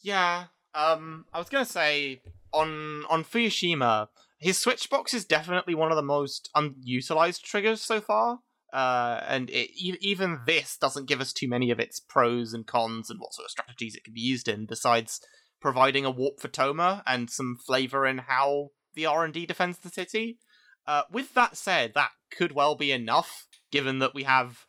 [0.02, 0.46] Yeah.
[0.74, 4.08] Um I was gonna say on on Fuyushima,
[4.40, 8.40] his switchbox is definitely one of the most unutilized triggers so far.
[8.72, 13.08] Uh, and it, even this doesn't give us too many of its pros and cons
[13.08, 14.66] and what sort of strategies it can be used in.
[14.66, 15.20] Besides
[15.64, 20.38] providing a warp for Toma and some flavor in how the R&D defends the city.
[20.86, 24.66] Uh, with that said, that could well be enough, given that we have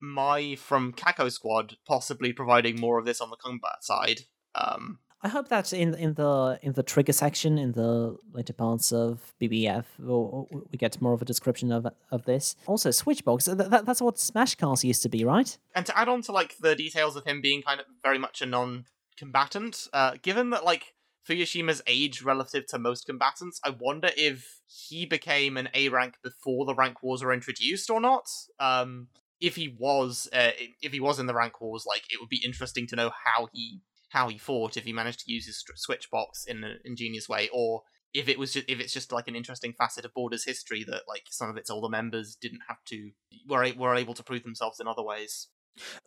[0.00, 4.20] Mai from Kako Squad possibly providing more of this on the combat side.
[4.54, 8.90] Um, I hope that in in the in the trigger section in the later parts
[8.90, 12.56] of BBF we'll, we get more of a description of of this.
[12.66, 15.58] Also, Switchbox that, that's what Smash Cars used to be, right?
[15.74, 18.40] And to add on to like the details of him being kind of very much
[18.40, 18.86] a non
[19.20, 19.86] combatant.
[19.92, 20.94] Uh, given that like
[21.28, 26.64] Fuyushima's age relative to most combatants, I wonder if he became an A rank before
[26.64, 28.28] the rank wars were introduced or not.
[28.58, 29.08] Um,
[29.40, 30.50] if he was, uh,
[30.82, 33.48] if he was in the rank wars, like it would be interesting to know how
[33.52, 37.28] he how he fought if he managed to use his switch box in an ingenious
[37.28, 40.44] way, or if it was just if it's just like an interesting facet of Borders
[40.44, 43.10] history that like some of its older members didn't have to
[43.46, 45.48] were were able to prove themselves in other ways.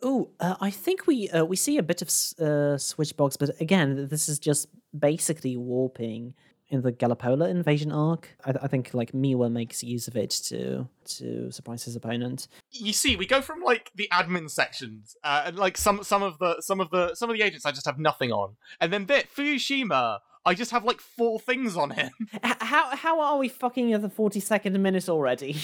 [0.02, 2.08] Oh, uh, I think we uh, we see a bit of
[2.40, 6.34] uh, Switchbox, but again, this is just basically warping
[6.68, 8.28] in the Galopoula invasion arc.
[8.44, 12.48] I, I, think like Miwa makes use of it to to surprise his opponent.
[12.70, 16.38] You see, we go from like the admin sections, uh, and like some some of
[16.38, 19.04] the some of the some of the agents I just have nothing on, and then
[19.04, 20.20] bit Fuyushima.
[20.46, 22.10] I just have like four things on him.
[22.42, 25.56] How how are we fucking at the forty second minute already?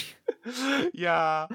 [0.95, 1.49] yeah.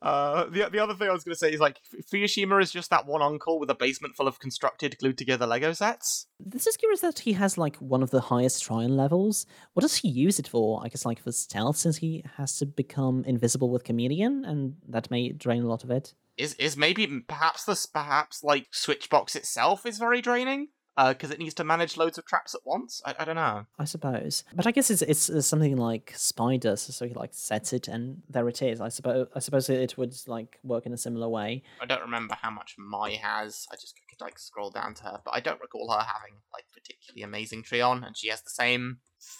[0.00, 2.90] Uh, the the other thing I was going to say is like Fuyushima is just
[2.90, 6.26] that one uncle with a basement full of constructed, glued together Lego sets.
[6.40, 9.44] This is curious that he has like one of the highest Trion levels.
[9.74, 10.80] What does he use it for?
[10.82, 15.10] I guess like for stealth, since he has to become invisible with Chameleon, and that
[15.10, 16.14] may drain a lot of it.
[16.36, 20.68] Is is maybe perhaps this perhaps like Switchbox itself is very draining?
[21.06, 23.00] Because uh, it needs to manage loads of traps at once.
[23.04, 23.66] I, I don't know.
[23.78, 27.72] I suppose, but I guess it's, it's, it's something like Spider, so he like sets
[27.72, 28.80] it and there it is.
[28.80, 31.62] I suppose I suppose it would like work in a similar way.
[31.80, 33.66] I don't remember how much Mai has.
[33.72, 36.64] I just could like scroll down to her, but I don't recall her having like
[36.72, 38.98] particularly amazing Trion, and she has the same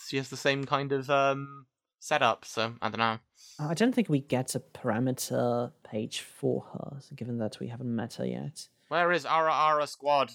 [0.08, 1.66] she has the same kind of um
[1.98, 2.44] setup.
[2.44, 3.18] So I don't know.
[3.58, 8.14] I don't think we get a parameter page for her, given that we haven't met
[8.14, 8.68] her yet.
[8.88, 10.33] Where is Ara Ara Squad?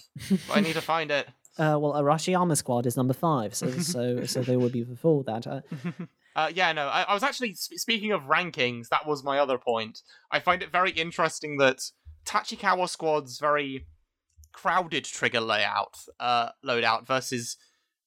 [0.50, 1.28] I need to find it.
[1.56, 5.46] Uh, well, Arashiyama Squad is number five, so so so they would be before that.
[5.46, 5.60] Uh,
[6.34, 8.88] uh, yeah, no, I, I was actually speaking of rankings.
[8.88, 10.00] That was my other point.
[10.32, 11.78] I find it very interesting that
[12.26, 13.86] Tachikawa Squad's very
[14.52, 17.56] crowded trigger layout uh, loadout versus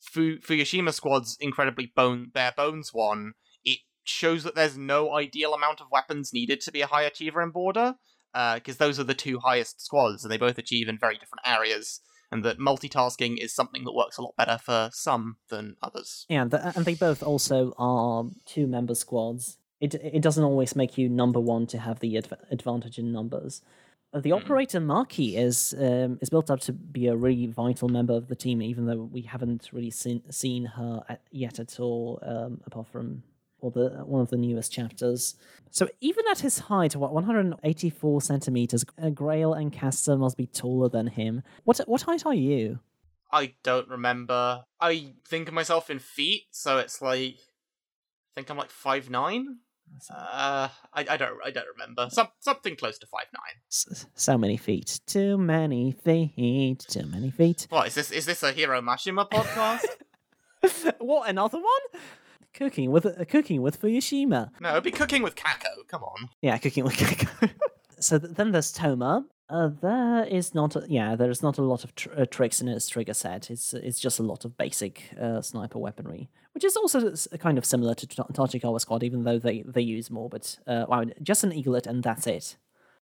[0.01, 3.31] Fu- Fuyushima Squad's incredibly bone bare bones one.
[3.63, 7.41] It shows that there's no ideal amount of weapons needed to be a high achiever
[7.41, 7.95] in Border
[8.33, 11.47] because uh, those are the two highest squads, and they both achieve in very different
[11.47, 12.01] areas.
[12.29, 16.25] And that multitasking is something that works a lot better for some than others.
[16.27, 19.57] Yeah, and they both also are two member squads.
[19.79, 23.61] It it doesn't always make you number one to have the adv- advantage in numbers.
[24.13, 24.41] Uh, the mm.
[24.41, 28.35] operator Maki is um, is built up to be a really vital member of the
[28.35, 32.87] team, even though we haven't really seen seen her at, yet at all, um, apart
[32.87, 33.23] from
[33.59, 35.35] or the one of the newest chapters.
[35.71, 41.07] So even at his height, what 184 centimeters, Grail and Castor must be taller than
[41.07, 41.43] him.
[41.63, 42.79] What what height are you?
[43.31, 44.63] I don't remember.
[44.79, 49.57] I think of myself in feet, so it's like I think I'm like five nine.
[50.11, 52.07] Uh, I, I don't I don't remember.
[52.11, 53.97] Some something close to five nine.
[54.15, 54.99] so many feet.
[55.07, 56.85] Too many feet.
[56.87, 57.67] Too many feet.
[57.69, 58.11] What is this?
[58.11, 59.85] Is this a Hiro Mashima podcast?
[60.99, 62.01] what another one?
[62.53, 64.49] Cooking with uh, cooking with Fuyushima.
[64.59, 65.87] No, it'd be cooking with Kako.
[65.87, 66.29] Come on.
[66.41, 67.51] Yeah, cooking with Kako.
[67.99, 69.25] so th- then there's Toma.
[69.49, 72.59] Uh, there is not, a, yeah, there is not a lot of tr- uh, tricks
[72.59, 73.49] in its trigger set.
[73.49, 77.63] It's it's just a lot of basic uh, sniper weaponry, which is also kind of
[77.63, 80.27] similar to T- Tachikawa Squad, even though they, they use more.
[80.27, 82.57] But uh, wow, just an eaglet and that's it.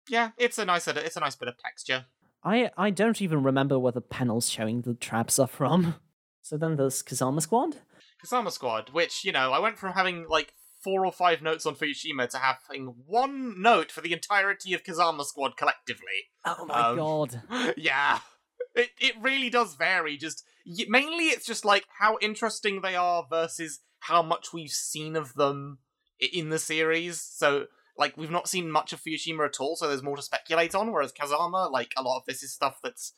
[0.09, 2.05] Yeah, it's a nice it's a nice bit of texture.
[2.43, 5.95] I I don't even remember where the panels showing the traps are from.
[6.43, 7.75] So then there's Kazama Squad.
[8.23, 10.53] Kazama Squad, which, you know, I went from having like
[10.83, 15.23] four or five notes on Fuyushima to having one note for the entirety of Kazama
[15.25, 16.29] Squad collectively.
[16.45, 17.73] Oh my Um, god.
[17.77, 18.19] yeah.
[18.75, 20.17] It, it really does vary.
[20.17, 25.15] Just y- mainly, it's just like how interesting they are versus how much we've seen
[25.15, 25.79] of them
[26.19, 27.21] in the series.
[27.21, 27.65] So,
[27.97, 30.91] like, we've not seen much of Fuyushima at all, so there's more to speculate on.
[30.91, 33.13] Whereas Kazama, like, a lot of this is stuff that's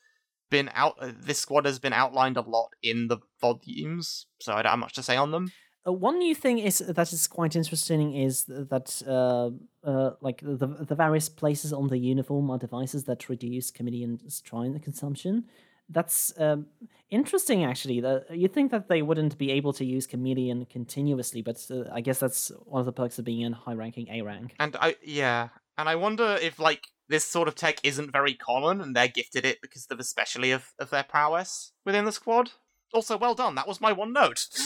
[0.50, 0.96] been out.
[1.00, 4.80] Uh, this squad has been outlined a lot in the volumes, so I don't have
[4.80, 5.52] much to say on them.
[5.88, 9.50] Uh, one new thing is that is quite interesting is that uh,
[9.88, 14.82] uh, like the the various places on the uniform are devices that reduce chameleon strine
[14.84, 15.46] consumption.
[15.92, 16.68] That's um,
[17.10, 18.00] interesting, actually.
[18.00, 22.02] The, you'd think that they wouldn't be able to use chameleon continuously, but uh, I
[22.02, 24.54] guess that's one of the perks of being in high-ranking A rank.
[24.60, 28.80] And I, yeah, and I wonder if like this sort of tech isn't very common,
[28.80, 32.52] and they're gifted it because of especially of, of their prowess within the squad.
[32.94, 33.56] Also, well done.
[33.56, 34.48] That was my one note.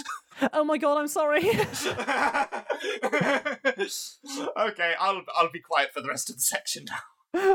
[0.51, 1.41] Oh my god, I'm sorry.
[1.47, 1.73] okay,
[4.99, 6.97] I'll I'll be quiet for the rest of the section now.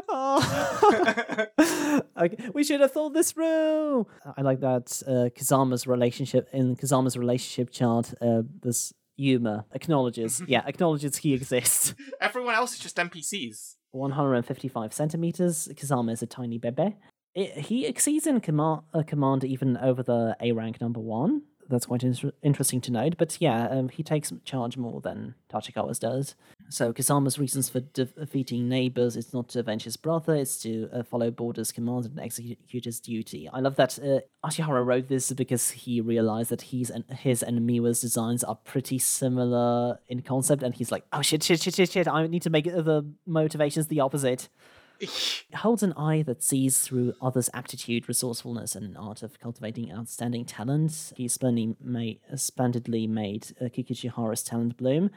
[0.08, 1.46] Oh.
[2.16, 4.06] okay, we should have thought this through.
[4.36, 8.14] I like that uh, Kazama's relationship in Kazama's relationship chart.
[8.20, 11.94] Uh, this Yuma acknowledges, yeah, acknowledges he exists.
[12.20, 13.74] Everyone else is just NPCs.
[13.92, 15.68] 155 centimeters.
[15.74, 16.96] Kazama is a tiny bebe.
[17.34, 21.42] It, he exceeds in command, uh, command even over the A rank number one.
[21.68, 23.16] That's quite inter- interesting to note.
[23.18, 26.34] But yeah, um, he takes charge more than Tachikawa's does.
[26.70, 30.88] So Kazama's reasons for de- defeating neighbors is not to avenge his brother, it's to
[30.92, 33.48] uh, follow Border's commands and execute his duty.
[33.52, 38.00] I love that uh, Ashihara wrote this because he realized that he's his and Miwa's
[38.00, 42.08] designs are pretty similar in concept, and he's like, oh shit, shit, shit, shit, shit,
[42.08, 44.48] I need to make the motivations the opposite
[45.54, 50.44] holds an eye that sees through others' aptitude, resourcefulness, and an art of cultivating outstanding
[50.44, 51.12] talent.
[51.16, 53.68] He splendidly made, splendidly made uh,
[54.42, 55.10] talent bloom.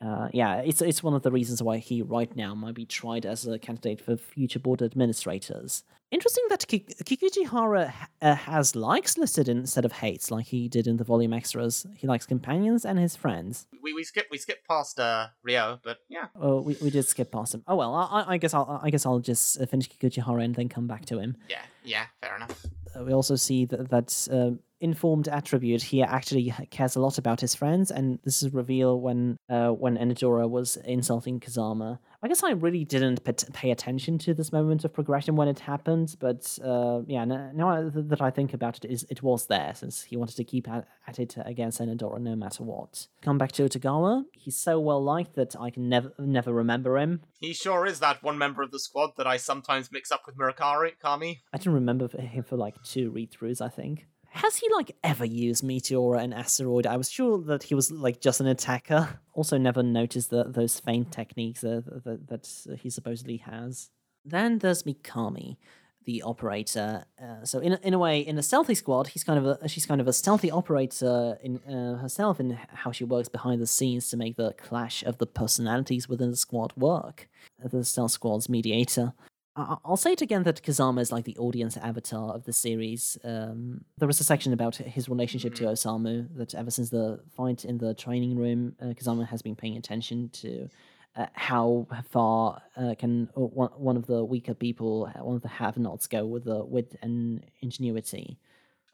[0.00, 3.24] Uh, yeah, it's it's one of the reasons why he right now might be tried
[3.24, 5.84] as a candidate for future board administrators.
[6.10, 10.98] Interesting that Ki- Kikuchihara uh, has likes listed instead of hates, like he did in
[10.98, 11.86] the volume extras.
[11.96, 13.66] He likes companions and his friends.
[13.82, 16.26] We we skip we skip past uh, Rio, but yeah.
[16.38, 17.64] Oh, we, we did skip past him.
[17.66, 20.68] Oh well, I, I guess I'll I guess I'll just uh, finish Kikuchihara and then
[20.68, 21.36] come back to him.
[21.48, 22.66] Yeah, yeah, fair enough.
[22.96, 27.40] Uh, we also see that, that uh, informed attribute here actually cares a lot about
[27.40, 31.98] his friends, and this is revealed when uh, when Enedora was insulting Kazama.
[32.26, 36.16] I guess I really didn't pay attention to this moment of progression when it happened,
[36.18, 40.34] but uh, yeah, now that I think about it, it was there since he wanted
[40.38, 40.88] to keep at,
[41.20, 43.06] it against Enedora no matter what.
[43.22, 44.24] Come back to Utagawa.
[44.32, 47.20] He's so well liked that I can never never remember him.
[47.38, 50.36] He sure is that one member of the squad that I sometimes mix up with
[50.36, 51.42] Murakari Kami.
[51.52, 54.06] I didn't remember him for like two read throughs, I think.
[54.36, 56.86] Has he like ever used Meteora and Asteroid?
[56.86, 59.20] I was sure that he was like just an attacker.
[59.32, 63.88] Also, never noticed those feint techniques uh, that, that he supposedly has.
[64.26, 65.56] Then there's Mikami,
[66.04, 67.06] the operator.
[67.18, 69.86] Uh, so in in a way, in a stealthy squad, he's kind of a she's
[69.86, 74.10] kind of a stealthy operator in uh, herself in how she works behind the scenes
[74.10, 77.30] to make the clash of the personalities within the squad work.
[77.64, 79.14] The stealth squad's mediator.
[79.56, 83.16] I- I'll say it again that Kazama is like the audience avatar of the series.
[83.24, 87.64] Um, there was a section about his relationship to Osamu that ever since the fight
[87.64, 90.68] in the training room, uh, Kazama has been paying attention to
[91.16, 95.48] uh, how far uh, can one, one of the weaker people, uh, one of the
[95.48, 98.38] have-nots, go with the wit and ingenuity.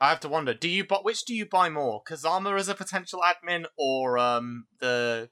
[0.01, 2.03] I have to wonder, do you bu- which do you buy more?
[2.05, 5.29] Kazama as a potential admin or um the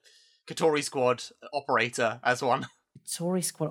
[0.49, 2.67] Katori squad operator as one?
[3.17, 3.71] Tory squad.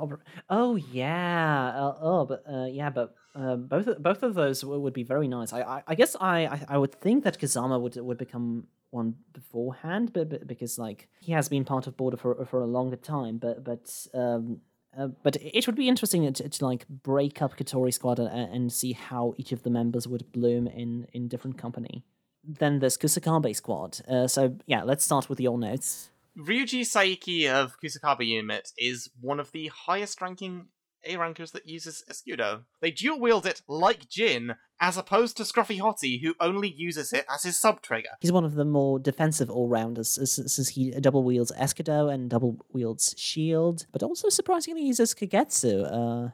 [0.50, 1.72] Oh yeah.
[1.76, 5.04] Uh, oh, but uh, yeah, but uh, both of, both of those w- would be
[5.04, 5.54] very nice.
[5.54, 9.16] I I, I guess I, I I would think that Kazama would would become one
[9.34, 12.98] beforehand, but, but because like he has been part of Border for for a longer
[12.98, 13.38] time.
[13.38, 14.62] But but um.
[14.98, 18.74] Uh, but it would be interesting to, to like break up Katori Squad and, and
[18.74, 22.04] see how each of the members would bloom in in different company.
[22.44, 24.02] Then there's Kusakabe Squad.
[24.08, 26.10] Uh, so yeah, let's start with your notes.
[26.40, 30.68] Ryuji Saiki of Kusakabe Unit is one of the highest ranking
[31.04, 32.62] A rankers that uses Escudo.
[32.82, 37.26] They dual wield it like Jin, as opposed to Scruffy Hottie, who only uses it
[37.34, 38.10] as his sub trigger.
[38.22, 42.58] He's one of the more defensive all rounders since he double wields Escudo and double
[42.72, 45.84] wields Shield, but also surprisingly uses Kogetsu.
[45.92, 46.32] Uh,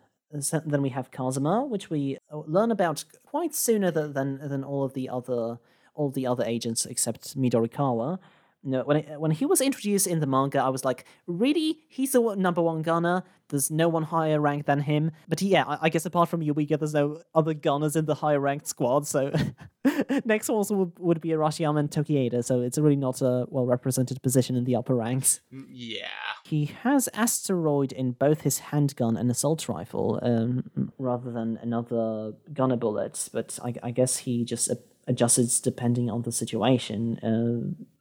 [0.66, 4.84] then we have Kazuma, which we uh, learn about quite sooner than than, than all
[4.84, 5.58] of the other
[5.96, 8.20] all the other agents except Midorikawa.
[8.68, 11.82] No, when it, when he was introduced in the manga, I was like, really?
[11.88, 13.24] He's the number one gunner.
[13.50, 15.12] There's no one higher ranked than him.
[15.28, 18.40] But yeah, I, I guess apart from Eureka, there's no other gunners in the higher
[18.40, 19.06] ranked squad.
[19.06, 19.32] So
[20.26, 22.44] next also would, would be Arashiyama and Tokieda.
[22.44, 25.42] So it's really not a well represented position in the upper ranks.
[25.54, 26.08] Mm, Yeah.
[26.44, 32.78] He has asteroid in both his handgun and assault rifle, um, rather than another gunner
[32.78, 33.30] bullet.
[33.32, 37.20] But I, I guess he just a- adjusts depending on the situation.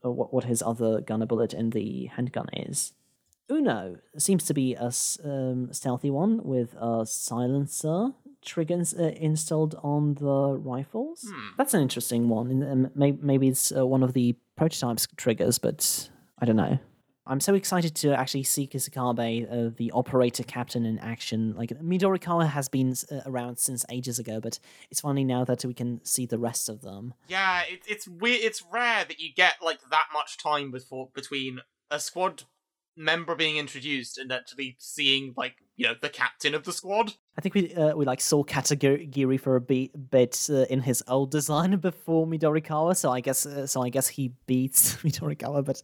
[0.03, 2.93] Uh, what what his other gunner bullet in the handgun is.
[3.51, 4.91] Uno seems to be a
[5.23, 11.27] um, stealthy one with a silencer triggers uh, installed on the rifles.
[11.59, 12.51] That's an interesting one.
[12.51, 12.91] and, Um,
[13.23, 16.79] maybe it's uh, one of the prototypes triggers, but I don't know.
[17.27, 21.55] I'm so excited to actually see Kusakabe, uh, the operator captain, in action.
[21.57, 24.59] Like Midorikawa has been uh, around since ages ago, but
[24.91, 27.15] it's funny now that we can see the rest of them.
[27.29, 28.41] Yeah, it, it's weird.
[28.43, 31.61] It's rare that you get like that much time before between
[31.91, 32.45] a squad
[32.97, 37.13] member being introduced and actually seeing like you know the captain of the squad.
[37.37, 41.31] I think we uh, we like saw Katagiri for a bit uh, in his old
[41.31, 45.83] design before Midorikawa, so I guess uh, so I guess he beats Midorikawa, but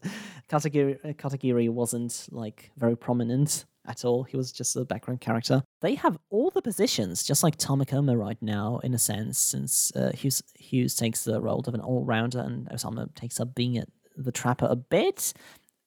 [0.49, 4.23] Katagiri uh, Katagiri wasn't like very prominent at all.
[4.25, 5.63] He was just a background character.
[5.81, 10.13] They have all the positions, just like Tamakoma right now, in a sense, since uh,
[10.15, 13.85] Hughes Hughes takes the role of an all rounder and Osamu takes up being a,
[14.17, 15.33] the trapper a bit.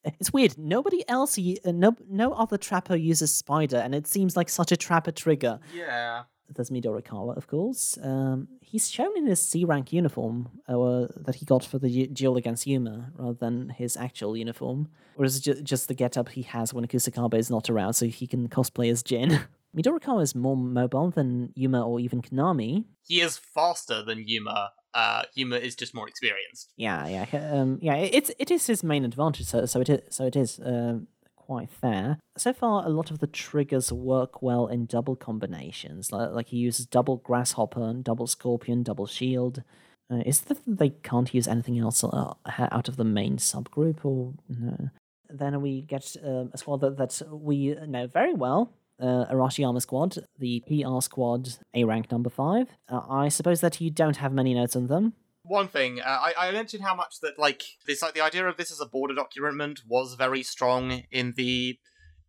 [0.19, 0.57] It's weird.
[0.57, 4.77] Nobody else, uh, no, no other trapper uses spider, and it seems like such a
[4.77, 5.59] trapper trigger.
[5.73, 6.23] Yeah.
[6.53, 7.97] There's Midorikawa, of course.
[8.03, 12.37] Um, he's shown in his C rank uniform uh, that he got for the duel
[12.37, 14.89] against Yuma, rather than his actual uniform.
[15.15, 18.05] Or is it ju- just the getup he has when Kusakabe is not around, so
[18.07, 19.39] he can cosplay as Jin?
[19.75, 22.85] Midorikawa is more mobile than Yuma or even Konami.
[23.07, 24.71] He is faster than Yuma.
[24.93, 26.71] Uh, Yuma is just more experienced.
[26.77, 27.95] Yeah, yeah, um, yeah.
[27.95, 31.69] It's it is his main advantage, so so it is so it is um, quite
[31.69, 32.19] fair.
[32.37, 36.11] So far, a lot of the triggers work well in double combinations.
[36.11, 39.63] Like, like he uses double grasshopper, double scorpion, double shield.
[40.11, 44.33] Uh, is that they can't use anything else uh, out of the main subgroup, or
[44.47, 44.89] no?
[45.29, 48.71] Then we get um, a squad that, that we know very well.
[49.01, 52.67] Uh, Arashiyama squad, the PR squad, A rank number five.
[52.87, 55.13] Uh, I suppose that you don't have many notes on them.
[55.43, 58.55] One thing, uh, I, I mentioned how much that like this, like the idea of
[58.55, 61.79] this as a border document was very strong in the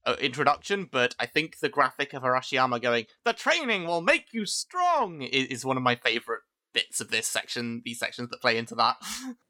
[0.05, 4.47] uh, introduction, but I think the graphic of Arashiyama going, "The training will make you
[4.47, 6.43] strong," is, is one of my favorite
[6.75, 7.81] bits of this section.
[7.85, 8.97] These sections that play into that.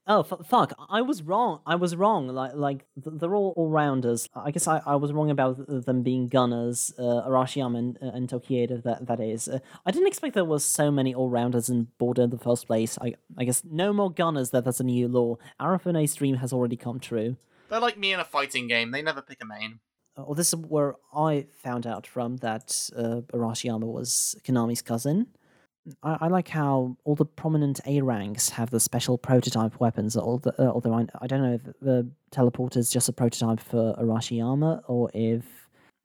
[0.07, 0.75] Oh f- fuck!
[0.91, 1.61] I was wrong.
[1.65, 2.29] I was wrong.
[2.29, 4.29] Like like they're all all rounders.
[4.37, 5.57] I guess I, I was wrong about
[5.87, 6.93] them being gunners.
[6.99, 8.83] Uh, Arashiyama and, uh, and Tokieda.
[8.83, 9.49] That that is.
[9.49, 12.67] Uh, I didn't expect there was so many all rounders in Border in the first
[12.67, 12.99] place.
[13.01, 14.51] I I guess no more gunners.
[14.51, 15.37] That that's a new law.
[15.59, 17.39] Arafune's dream has already come true.
[17.71, 19.81] They're like me in a fighting game; they never pick a main.
[20.19, 25.29] Uh, Well, this is where I found out from that uh, Arashiyama was Konami's cousin.
[26.03, 30.17] I, I like how all the prominent A ranks have the special prototype weapons.
[30.17, 33.95] Although, uh, although I, I don't know if the teleporter is just a prototype for
[33.99, 35.45] Arashiyama or if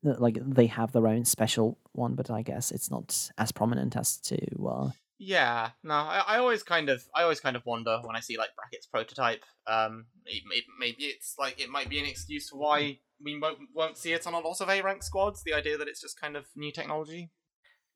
[0.06, 2.16] uh, like they have their own special one.
[2.16, 4.38] But I guess it's not as prominent as to.
[4.68, 4.90] Uh,
[5.22, 8.38] Yeah, no, I, I always kind of, I always kind of wonder when I see
[8.38, 9.44] like brackets prototype.
[9.68, 13.60] Um, it, it, maybe it's like it might be an excuse for why we won't,
[13.76, 15.44] won't see it on a lot of A rank squads.
[15.44, 17.32] The idea that it's just kind of new technology.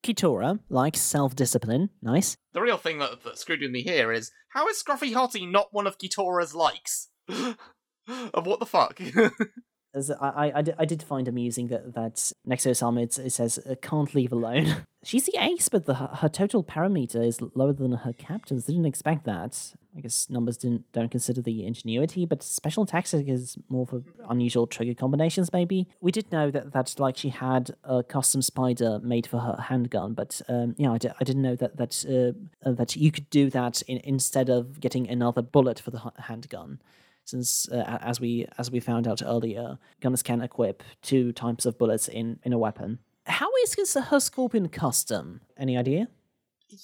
[0.04, 1.90] Kitora likes self discipline.
[2.02, 2.38] Nice.
[2.54, 5.70] The real thing that, that screwed with me here is how is Scruffy Hottie not
[5.72, 7.10] one of Kitora's likes?
[7.30, 9.00] of what the fuck?
[9.96, 14.16] As I, I, I, did, find amusing that, that to Osamu it, says uh, can't
[14.16, 14.78] leave alone.
[15.04, 18.66] She's the ace, but the, her total parameter is lower than her captain's.
[18.66, 19.74] Didn't expect that.
[19.96, 24.66] I guess numbers didn't don't consider the ingenuity, but special tactic is more for unusual
[24.66, 25.54] trigger combinations.
[25.54, 29.58] Maybe we did know that that like she had a custom spider made for her
[29.62, 32.34] handgun, but um, yeah, I, didn't know that that
[32.66, 36.80] uh, that you could do that in, instead of getting another bullet for the handgun
[37.26, 41.78] since uh, as we as we found out earlier, gunners can equip two types of
[41.78, 43.00] bullets in in a weapon.
[43.26, 45.42] How is this her scorpion custom?
[45.58, 46.08] Any idea?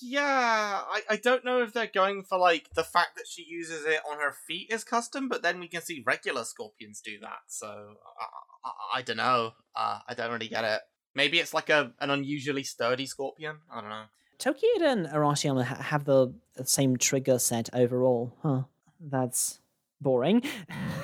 [0.02, 3.86] yeah, I, I don't know if they're going for like the fact that she uses
[3.86, 7.40] it on her feet is custom, but then we can see regular scorpions do that.
[7.48, 8.26] So I,
[8.66, 9.52] I, I don't know.
[9.76, 10.82] Uh, I don't really get it.
[11.16, 13.58] Maybe it's like a an unusually sturdy scorpion.
[13.72, 14.06] I don't know.
[14.38, 16.34] Tokieda and Arashiyama ha- have the
[16.64, 18.64] same trigger set overall, huh?
[19.00, 19.60] That's
[20.02, 20.44] boring.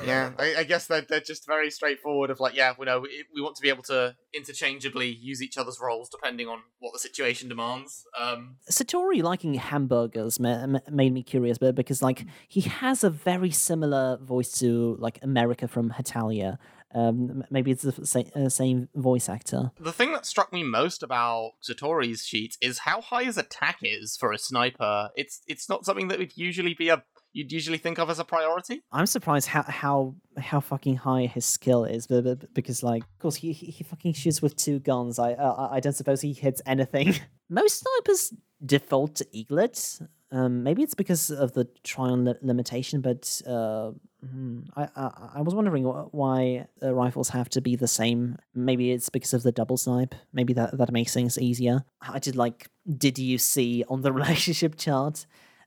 [0.06, 3.24] yeah, I, I, guess they're, they're just very straightforward of like, yeah, we know we,
[3.34, 7.00] we want to be able to interchangeably use each other's roles depending on what the
[7.00, 8.06] situation demands.
[8.20, 13.52] Um, Satori liking hamburgers ma- made me curious, but because like he has a very
[13.52, 16.58] similar voice to like America from Hetalia.
[16.94, 19.72] Um, maybe it's the same, uh, same voice actor.
[19.78, 24.16] The thing that struck me most about Satori's sheet is how high his attack is
[24.16, 25.10] for a sniper.
[25.18, 27.04] It's it's not something that would usually be a
[27.36, 28.82] you'd usually think of as a priority.
[28.92, 33.20] I'm surprised how how how fucking high his skill is, but, but because like, of
[33.20, 35.20] course, he he fucking shoots with two guns.
[35.20, 37.14] I uh, I don't suppose he hits anything.
[37.50, 38.34] Most snipers
[38.66, 40.00] default to eaglet.
[40.32, 43.92] Um, maybe it's because of the Trion li- limitation, but uh,
[44.28, 48.38] hmm, I, I, I was wondering why uh, rifles have to be the same.
[48.56, 50.16] Maybe it's because of the double snipe.
[50.34, 51.84] Maybe that that makes things easier.
[52.02, 55.26] I did like, did you see on the relationship chart?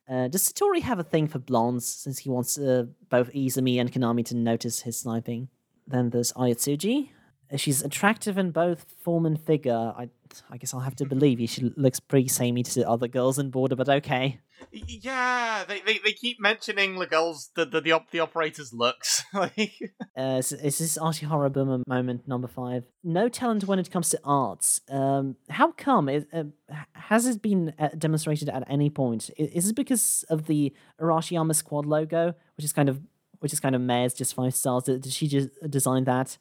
[0.09, 3.93] Uh, does Satori have a thing for blondes since he wants uh, both Izumi and
[3.93, 5.49] Konami to notice his sniping?
[5.87, 7.11] Then there's Ayatsuji.
[7.53, 9.93] Uh, she's attractive in both form and figure.
[9.97, 10.09] I,
[10.51, 11.47] I guess I'll have to believe you.
[11.47, 14.41] She looks pretty samey to other girls in Border, but okay.
[14.73, 19.25] Yeah, they, they, they keep mentioning the girls, the the the, op- the operator's looks.
[19.35, 19.73] like,
[20.17, 22.85] uh, is, is this Ashihara Boomer moment number five?
[23.03, 24.81] No talent when it comes to arts.
[24.91, 26.09] Um, how come?
[26.09, 26.45] It, uh,
[26.93, 29.31] has it been uh, demonstrated at any point?
[29.37, 33.01] Is it because of the Arashiyama Squad logo, which is kind of
[33.41, 34.85] which is kind of mayor's just five stars?
[34.85, 36.37] Did, did she just design that?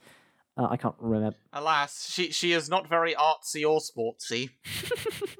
[0.57, 1.38] Uh, I can't remember.
[1.53, 4.49] Alas, she she is not very artsy or sportsy.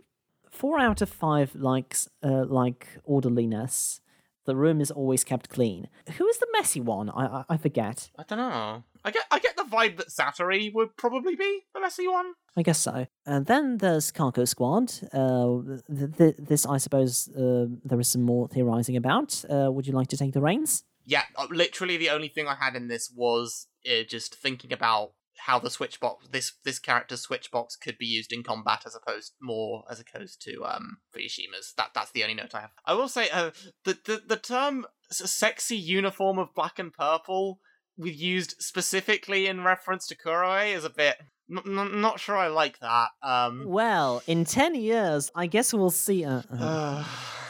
[0.58, 4.02] four out of five likes uh, like orderliness.
[4.46, 5.90] The room is always kept clean.
[6.18, 7.10] Who is the messy one?
[7.10, 8.10] I I, I forget.
[8.18, 8.84] I don't know.
[9.06, 12.34] I get I get the vibe that Satori would probably be the messy one.
[12.56, 13.08] I guess so.
[13.26, 14.94] And then there's Kako Squad.
[15.14, 19.46] Uh, th- th- this, I suppose, uh, there is some more theorizing about.
[19.50, 20.84] Uh, would you like to take the reins?
[21.06, 25.12] Yeah, uh, literally the only thing I had in this was uh, just thinking about
[25.46, 28.96] how the switch box this this character's switch box could be used in combat as
[28.96, 31.74] opposed more as opposed to um Fuyushima's.
[31.78, 32.72] That that's the only note I have.
[32.86, 33.52] I will say uh,
[33.84, 37.60] the the the term sexy uniform of black and purple
[37.98, 41.18] we've used specifically in reference to Kuroe is a bit
[41.50, 43.10] n- n- not sure I like that.
[43.24, 47.04] Um Well, in 10 years, I guess we'll see uh, uh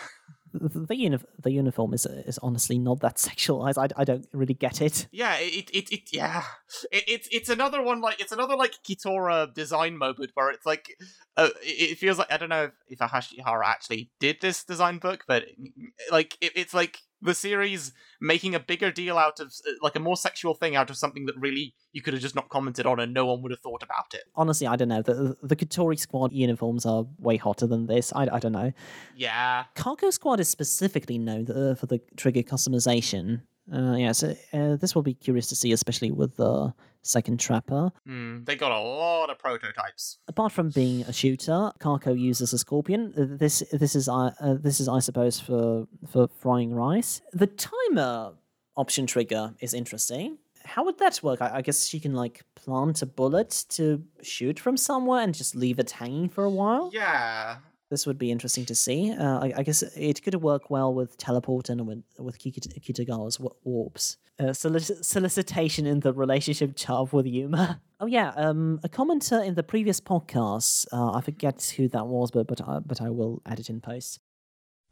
[0.53, 3.77] the uni- the uniform is is honestly not that sexualized.
[3.77, 5.07] I, I don't really get it.
[5.11, 6.43] Yeah, it it, it yeah,
[6.91, 10.95] it, it's it's another one like it's another like Kitora design moment where it's like
[11.35, 15.25] uh, it, feels like I don't know if, if Ashihara actually did this design book,
[15.27, 15.45] but
[16.11, 20.17] like it, it's like the series making a bigger deal out of like a more
[20.17, 23.13] sexual thing out of something that really you could have just not commented on and
[23.13, 24.23] no one would have thought about it.
[24.35, 25.01] Honestly, I don't know.
[25.01, 28.13] The the Katori squad uniforms are way hotter than this.
[28.13, 28.71] I, I don't know.
[29.15, 29.65] Yeah.
[29.75, 31.45] Kako squad is specifically known
[31.75, 33.41] for the trigger customization.
[33.73, 36.73] Uh, yeah, so uh, this will be curious to see, especially with the
[37.07, 37.91] second trapper.
[38.07, 40.19] Mm, they got a lot of prototypes.
[40.27, 43.13] Apart from being a shooter, Kako uses a scorpion.
[43.15, 47.21] This this is uh, this is I suppose for for frying rice.
[47.33, 48.33] The timer
[48.75, 50.37] option trigger is interesting.
[50.63, 51.41] How would that work?
[51.41, 55.55] I, I guess she can like plant a bullet to shoot from somewhere and just
[55.55, 56.91] leave it hanging for a while.
[56.93, 57.57] Yeah,
[57.89, 59.11] this would be interesting to see.
[59.11, 64.17] Uh, I, I, guess it could work well with teleport and with, with Kitagawa's warps.
[64.39, 67.81] Uh, solic- solicitation in the relationship chart with Yuma.
[67.99, 70.85] Oh yeah, um, a commenter in the previous podcast.
[70.93, 73.81] Uh, I forget who that was, but but uh, but I will add it in
[73.81, 74.19] post.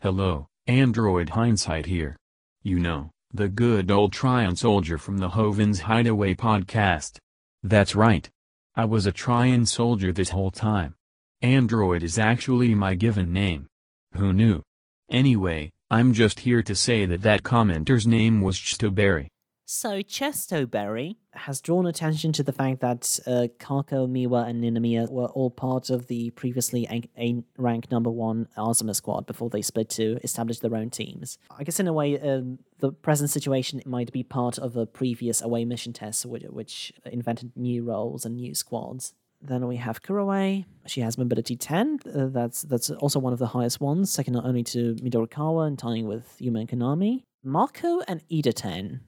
[0.01, 2.17] Hello, Android Hindsight here.
[2.63, 7.19] You know, the good old Trion soldier from the Hovens Hideaway podcast.
[7.61, 8.27] That's right.
[8.75, 10.95] I was a Trion soldier this whole time.
[11.41, 13.67] Android is actually my given name.
[14.13, 14.61] Who knew?
[15.09, 19.27] Anyway, I'm just here to say that that commenter's name was Chestoberry.
[19.67, 25.25] So Chestoberry has drawn attention to the fact that uh, Kako, Miwa, and Ninomiya were
[25.25, 29.89] all part of the previously a- a- ranked number one Azuma squad before they split
[29.91, 31.39] to establish their own teams.
[31.49, 35.41] I guess in a way, um, the present situation might be part of a previous
[35.41, 39.13] away mission test, which, which invented new roles and new squads.
[39.47, 40.65] Then we have Kuroe.
[40.87, 41.99] She has mobility 10.
[42.05, 46.07] Uh, that's that's also one of the highest ones, second only to Midorikawa and tying
[46.07, 47.23] with Yuma and Konami.
[47.43, 49.01] Mako and Ida 10.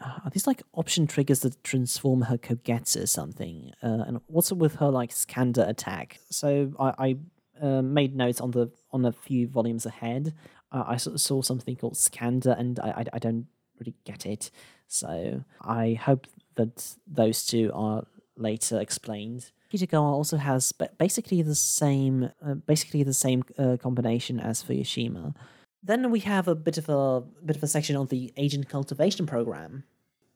[0.00, 3.72] Uh, are these like option triggers that transform her Kogetsu or something?
[3.82, 6.20] Uh, and what's with her like Skanda attack?
[6.30, 7.16] So I,
[7.60, 10.34] I uh, made notes on the on a few volumes ahead.
[10.72, 13.46] Uh, I saw something called Skanda, and I, I, I don't
[13.78, 14.50] really get it.
[14.86, 19.50] So I hope that those two are later explained.
[19.72, 25.34] Kitagawa also has basically the same, uh, basically the same uh, combination as Fuyushima.
[25.82, 29.26] Then we have a bit of a bit of a section on the agent cultivation
[29.26, 29.84] program.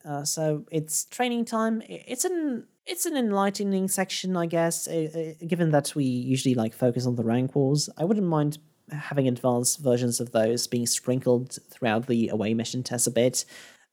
[0.05, 1.83] Uh, so it's training time.
[1.89, 4.87] It's an it's an enlightening section, I guess.
[4.87, 5.09] uh,
[5.41, 8.59] uh, given that we usually like focus on the rank wars, I wouldn't mind
[8.91, 13.45] having advanced versions of those being sprinkled throughout the away mission tests a bit.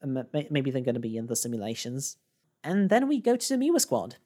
[0.04, 2.18] Um, maybe they're going to be in the simulations.
[2.64, 4.18] And then we go to the Miwa squad.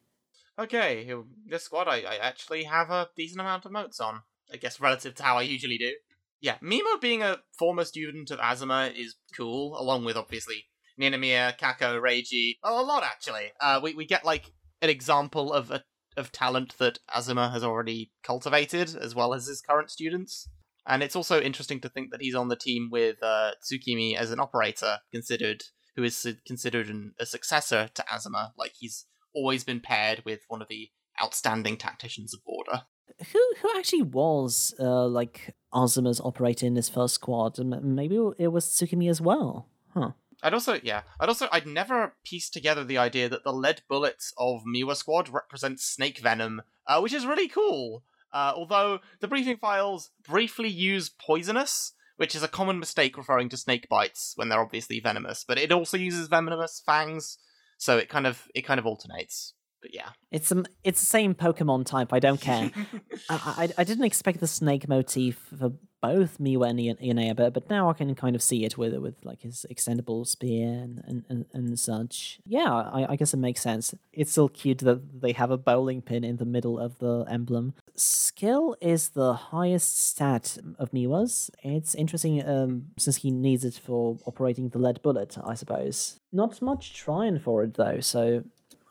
[0.58, 1.12] Okay,
[1.48, 4.22] this squad I, I actually have a decent amount of notes on.
[4.52, 5.94] I guess relative to how I usually do.
[6.40, 10.66] Yeah, Mimo being a former student of Azuma is cool, along with obviously
[11.00, 12.58] Ninomiya, Kako, Reiji.
[12.64, 13.52] A lot actually.
[13.60, 14.52] Uh, we we get like
[14.82, 15.84] an example of a
[16.16, 20.48] of talent that Azuma has already cultivated, as well as his current students.
[20.88, 24.32] And it's also interesting to think that he's on the team with uh, Tsukimi as
[24.32, 25.64] an operator, considered
[25.96, 28.54] who is considered an, a successor to Azuma.
[28.58, 30.90] Like he's always been paired with one of the
[31.22, 32.84] outstanding tacticians of Border.
[33.32, 37.60] Who who actually was uh, like Azuma's operator in his first squad?
[37.60, 39.70] Maybe it was Tsukimi as well.
[39.94, 40.12] Huh.
[40.44, 44.34] I'd also, yeah, I'd also, I'd never pieced together the idea that the lead bullets
[44.38, 48.04] of Miwa Squad represent snake venom, uh, which is really cool.
[48.34, 53.58] Uh, although the briefing files briefly use poisonous, which is a common mistake referring to
[53.58, 57.38] snake bites when they're obviously venomous, but it also uses venomous fangs,
[57.86, 59.55] so it kind of, it kind of alternates.
[59.86, 62.12] But yeah, It's um, it's the same Pokemon type.
[62.12, 62.72] I don't care.
[63.30, 67.70] I, I I didn't expect the snake motif for both Miwa and Yoneya, but but
[67.70, 71.24] now I can kind of see it with with like his extendable spear and and,
[71.30, 72.40] and, and such.
[72.48, 73.94] Yeah, I, I guess it makes sense.
[74.12, 77.76] It's still cute that they have a bowling pin in the middle of the emblem.
[77.94, 81.52] Skill is the highest stat of Miwa's.
[81.64, 86.20] It's interesting um, since he needs it for operating the lead bullet, I suppose.
[86.32, 88.44] Not much trying for it though, so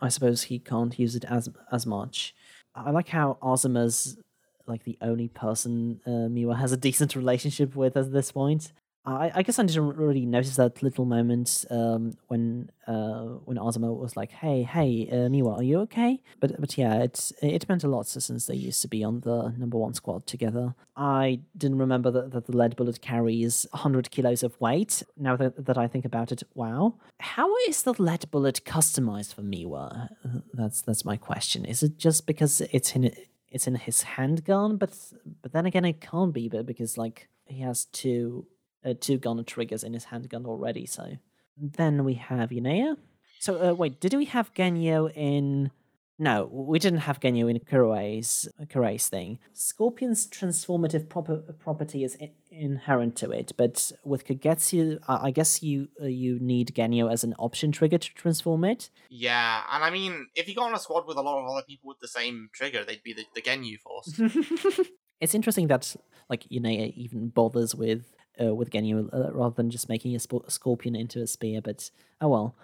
[0.04, 2.34] I suppose he can't use it as as much.
[2.74, 4.18] I like how Azuma's
[4.66, 8.72] like the only person uh, Miwa has a decent relationship with at this point.
[9.06, 13.92] I, I guess I didn't really notice that little moment um, when uh, when Azuma
[13.92, 17.84] was like, "Hey, hey, uh, Miwa, are you okay?" But but yeah, it's it meant
[17.84, 20.74] a lot since they used to be on the number one squad together.
[20.96, 25.02] I didn't remember that, that the lead bullet carries 100 kilos of weight.
[25.18, 29.42] Now that, that I think about it, wow, how is the lead bullet customized for
[29.42, 30.08] Miwa?
[30.54, 31.66] That's that's my question.
[31.66, 33.12] Is it just because it's in
[33.50, 34.78] it's in his handgun?
[34.78, 34.96] But
[35.42, 38.46] but then again, it can't be, but because like he has two
[38.84, 40.86] uh, two gun triggers in his handgun already.
[40.86, 41.18] So
[41.56, 42.96] then we have Yoneya.
[43.40, 45.70] So uh, wait, did we have Genyo in?
[46.16, 49.40] No, we didn't have Genyo in Kuroe's Kuroe's thing.
[49.52, 55.60] Scorpion's transformative proper, property is i- inherent to it, but with Kogetsu, I I guess
[55.60, 58.90] you uh, you need Genyo as an option trigger to transform it.
[59.10, 61.64] yeah, and I mean, if you got on a squad with a lot of other
[61.66, 64.08] people with the same trigger, they'd be the, the Genyu force.
[65.20, 65.96] it's interesting that
[66.30, 70.48] like Yoneya even bothers with uh, with Genyo uh, rather than just making a, sp-
[70.48, 71.60] scorpion into a spear.
[71.60, 72.54] But oh well.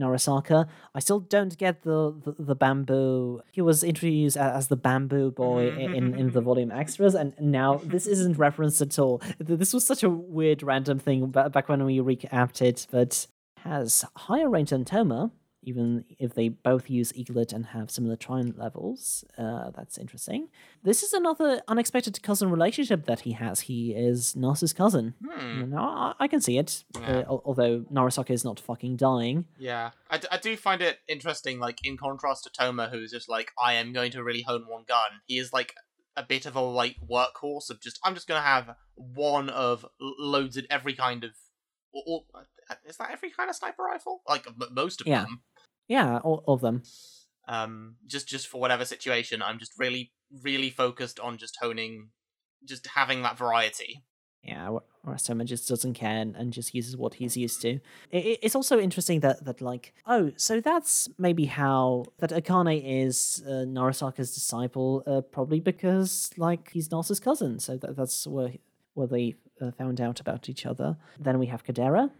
[0.00, 3.42] Narasaka, I still don't get the, the, the bamboo.
[3.52, 8.06] He was introduced as the bamboo boy in, in the volume extras, and now this
[8.06, 9.20] isn't referenced at all.
[9.38, 13.26] This was such a weird random thing back when we recapped it, but
[13.58, 15.30] has higher range than Toma,
[15.62, 19.24] even if they both use Eaglet and have similar Trion levels.
[19.38, 20.48] Uh, that's interesting.
[20.82, 23.60] This is another unexpected cousin relationship that he has.
[23.60, 25.14] He is Narsa's cousin.
[25.24, 25.72] Hmm.
[25.76, 27.18] I, I can see it, Yeah.
[27.28, 29.46] uh, although Narasaka is not fucking dying.
[29.58, 33.28] Yeah, I, d- I do find it interesting, like, in contrast to Toma, who's just
[33.28, 35.20] like, I am going to really hone one gun.
[35.26, 35.74] He is, like,
[36.16, 39.86] a bit of a, like, workhorse of just, I'm just going to have one of
[40.00, 41.30] loads of every kind of.
[41.94, 42.22] Or, or,
[42.70, 44.22] uh, is that every kind of sniper rifle?
[44.28, 45.22] Like, m- most of Yeah.
[45.24, 45.42] them.
[45.92, 46.82] Yeah, all, all of them.
[47.48, 50.12] Um, just, just for whatever situation, I'm just really,
[50.42, 52.10] really focused on just honing,
[52.64, 54.02] just having that variety.
[54.42, 57.72] Yeah, whereas just doesn't care and, and just uses what he's used to.
[58.12, 62.82] I i- it's also interesting that that like oh, so that's maybe how that Akane
[63.04, 67.60] is uh, Narasaka's disciple, uh, probably because like he's Narsa's cousin.
[67.60, 68.52] So that, that's where
[68.94, 70.96] where they uh, found out about each other.
[71.20, 72.10] Then we have Kodera.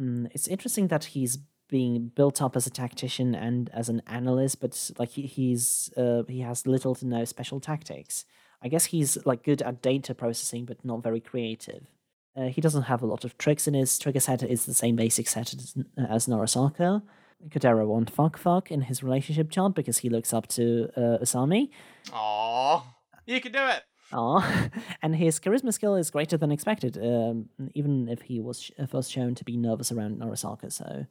[0.00, 1.38] Mm, it's interesting that he's
[1.72, 6.22] being built up as a tactician and as an analyst, but like he, he's uh,
[6.28, 8.26] he has little to no special tactics.
[8.62, 11.86] I guess he's like good at data processing, but not very creative.
[12.36, 14.42] Uh, he doesn't have a lot of tricks in his trigger set.
[14.42, 17.02] Is the same basic set as, as Narasaka.
[17.48, 21.70] Kodera won't fuck fuck in his relationship chart because he looks up to uh, Usami.
[22.08, 22.82] Aww.
[23.26, 23.82] You can do it!
[24.12, 24.68] Aw.
[25.02, 29.10] and his charisma skill is greater than expected, um, even if he was sh- first
[29.10, 31.06] shown to be nervous around Narasaka, so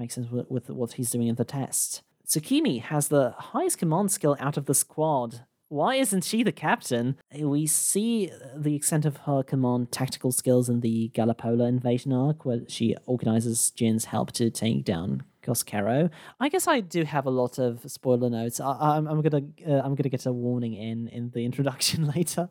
[0.00, 2.02] makes sense with, with what he's doing in the test.
[2.26, 7.16] Tsukimi has the highest command skill out of the squad, Why isn't she the captain?
[7.36, 12.60] We see the extent of her command tactical skills in the Galopoula invasion arc, where
[12.68, 16.10] she organizes Jin's help to take down Koskero.
[16.38, 18.60] I guess I do have a lot of spoiler notes.
[18.60, 22.48] I, am gonna uh, I'm gonna get a warning in in the introduction later.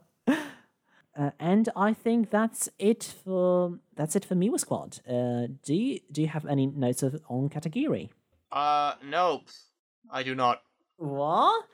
[1.17, 4.99] Uh, and I think that's it for that's it for Miwa Squad.
[5.07, 8.09] Uh, do you do you have any notes of on Katagiri?
[8.51, 9.49] Uh, nope,
[10.11, 10.61] I do not.
[10.97, 11.65] What?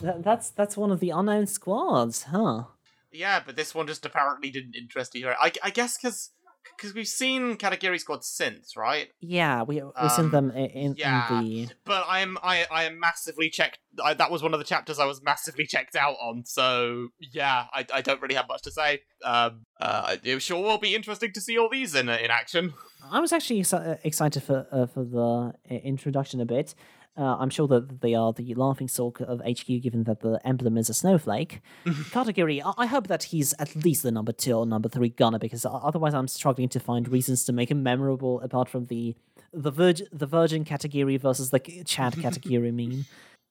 [0.00, 2.64] That, that's that's one of the unknown squads, huh?
[3.12, 5.28] Yeah, but this one just apparently didn't interest you.
[5.28, 6.30] I, I guess because
[6.76, 9.08] because we've seen Katagiri Squad since, right?
[9.20, 11.68] Yeah, we we've um, seen them in, yeah, in the.
[11.84, 13.78] But I am I I am massively checked.
[14.02, 16.44] I, that was one of the chapters I was massively checked out on.
[16.44, 19.00] So yeah, I, I don't really have much to say.
[19.24, 22.74] Um, uh, it sure will be interesting to see all these in in action.
[23.10, 23.64] I was actually
[24.04, 26.74] excited for uh, for the uh, introduction a bit.
[27.16, 30.76] Uh, I'm sure that they are the laughing stock of HQ, given that the emblem
[30.76, 31.60] is a snowflake.
[31.86, 35.38] Katagiri, I-, I hope that he's at least the number two or number three gunner,
[35.38, 39.14] because otherwise I'm struggling to find reasons to make him memorable apart from the
[39.52, 43.04] the, virg- the Virgin Katagiri versus the Chad Katagiri meme.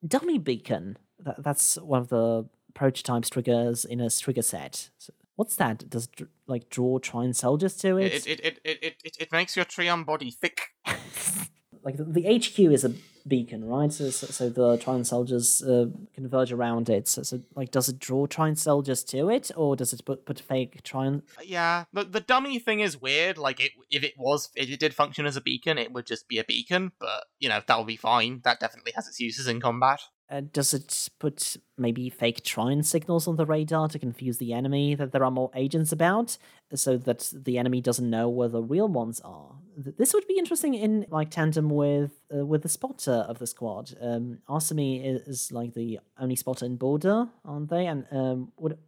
[0.06, 4.90] Dummy Beacon, that- that's one of the prototype triggers in a trigger set.
[4.98, 5.88] So what's that?
[5.88, 6.08] Does
[6.46, 8.12] like draw Trion soldiers to it?
[8.12, 10.60] It it, it, it, it, it makes your Trion body thick.
[11.84, 12.92] like the, the HQ is a
[13.26, 13.92] beacon, right?
[13.92, 17.08] So, so, so the Trion soldiers uh, converge around it.
[17.08, 20.40] So, so, like, does it draw Trion soldiers to it, or does it put, put
[20.40, 21.22] fake Trion?
[21.42, 23.38] Yeah, the the dummy thing is weird.
[23.38, 26.28] Like, it if it was if it did function as a beacon, it would just
[26.28, 26.92] be a beacon.
[26.98, 28.40] But you know that would be fine.
[28.44, 30.00] That definitely has its uses in combat.
[30.30, 34.94] Uh, does it put maybe fake Trion signals on the radar to confuse the enemy
[34.94, 36.38] that there are more agents about,
[36.74, 39.56] so that the enemy doesn't know where the real ones are?
[39.76, 43.94] This would be interesting in like tandem with uh, with the spotter of the squad.
[44.00, 47.86] Um, is, is, like the only spotter in border, aren't they?
[47.86, 48.78] And um, would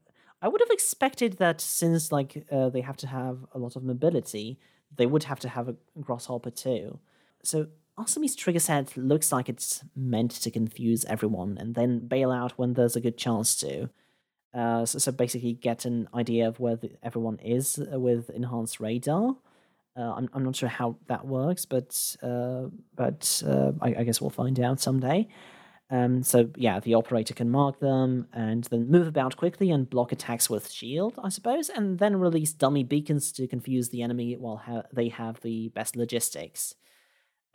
[0.40, 3.82] I would have expected that since like uh, they have to have a lot of
[3.82, 4.58] mobility,
[4.94, 6.98] they would have to have a grasshopper too.
[7.42, 7.68] So
[7.98, 12.74] Asumi's trigger set looks like it's meant to confuse everyone and then bail out when
[12.74, 13.88] there's a good chance to.
[14.52, 18.80] Uh, so, so, basically, get an idea of where the, everyone is uh, with enhanced
[18.80, 19.36] radar.
[19.96, 24.20] Uh, I'm, I'm not sure how that works, but uh, but uh, I, I, guess
[24.20, 25.28] we'll find out someday.
[25.90, 30.10] Um, so yeah, the operator can mark them and then move about quickly and block
[30.10, 34.56] attacks with shield, I suppose, and then release dummy beacons to confuse the enemy while
[34.56, 36.74] ha- they have the best logistics.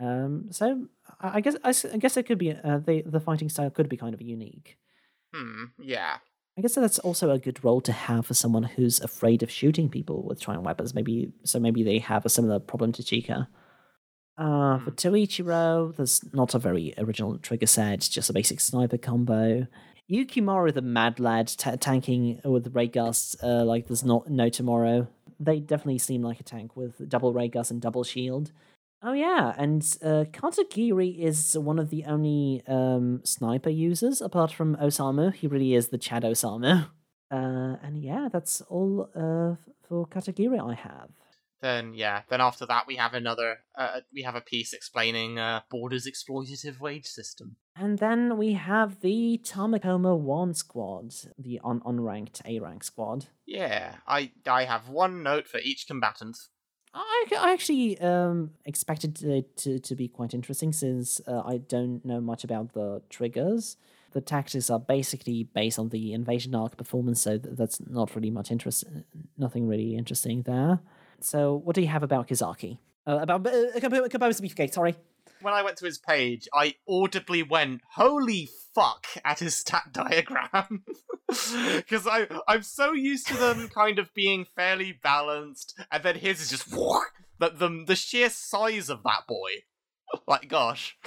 [0.01, 0.87] Um, so
[1.19, 4.13] I guess I, guess it could be uh, the the fighting style could be kind
[4.13, 4.77] of unique.
[5.33, 5.65] Hmm.
[5.79, 6.17] Yeah.
[6.57, 9.89] I guess that's also a good role to have for someone who's afraid of shooting
[9.89, 10.93] people with Trion weapons.
[10.93, 11.59] Maybe so.
[11.59, 13.47] Maybe they have a similar problem to Chika.
[14.37, 14.95] Uh, for hmm.
[14.95, 19.67] Toichiro, there's not a very original trigger set, just a basic sniper combo.
[20.11, 25.07] Yukimaru, the mad lad, t- tanking with Raygusts, uh, like there's not no tomorrow.
[25.39, 28.51] They definitely seem like a tank with double Raygust and double shield.
[29.03, 34.75] Oh yeah, and uh, Katagiri is one of the only um, sniper users apart from
[34.75, 35.33] Osamu.
[35.33, 36.87] He really is the Chad Osamu.
[37.31, 39.55] Uh, and yeah, that's all uh,
[39.87, 41.11] for Katagiri I have.
[41.61, 43.59] Then yeah, then after that we have another.
[43.73, 47.55] Uh, we have a piece explaining uh, Border's exploitative wage system.
[47.73, 53.27] And then we have the Tamakoma One squad, the un- unranked A rank squad.
[53.45, 56.37] Yeah, I I have one note for each combatant.
[56.93, 62.03] I, I actually um, expected it to, to be quite interesting since uh, I don't
[62.03, 63.77] know much about the triggers.
[64.11, 68.51] The tactics are basically based on the invasion arc performance, so that's not really much
[68.51, 68.83] interest,
[69.37, 70.79] nothing really interesting there.
[71.21, 72.79] So, what do you have about Kizaki?
[73.07, 74.95] Uh, about uh, be sorry
[75.41, 80.83] when I went to his page, I audibly went, "Holy fuck!" at his stat diagram
[81.27, 86.41] because I I'm so used to them kind of being fairly balanced, and then his
[86.41, 86.69] is just
[87.39, 89.51] the the the sheer size of that boy.
[90.27, 90.97] Like, gosh.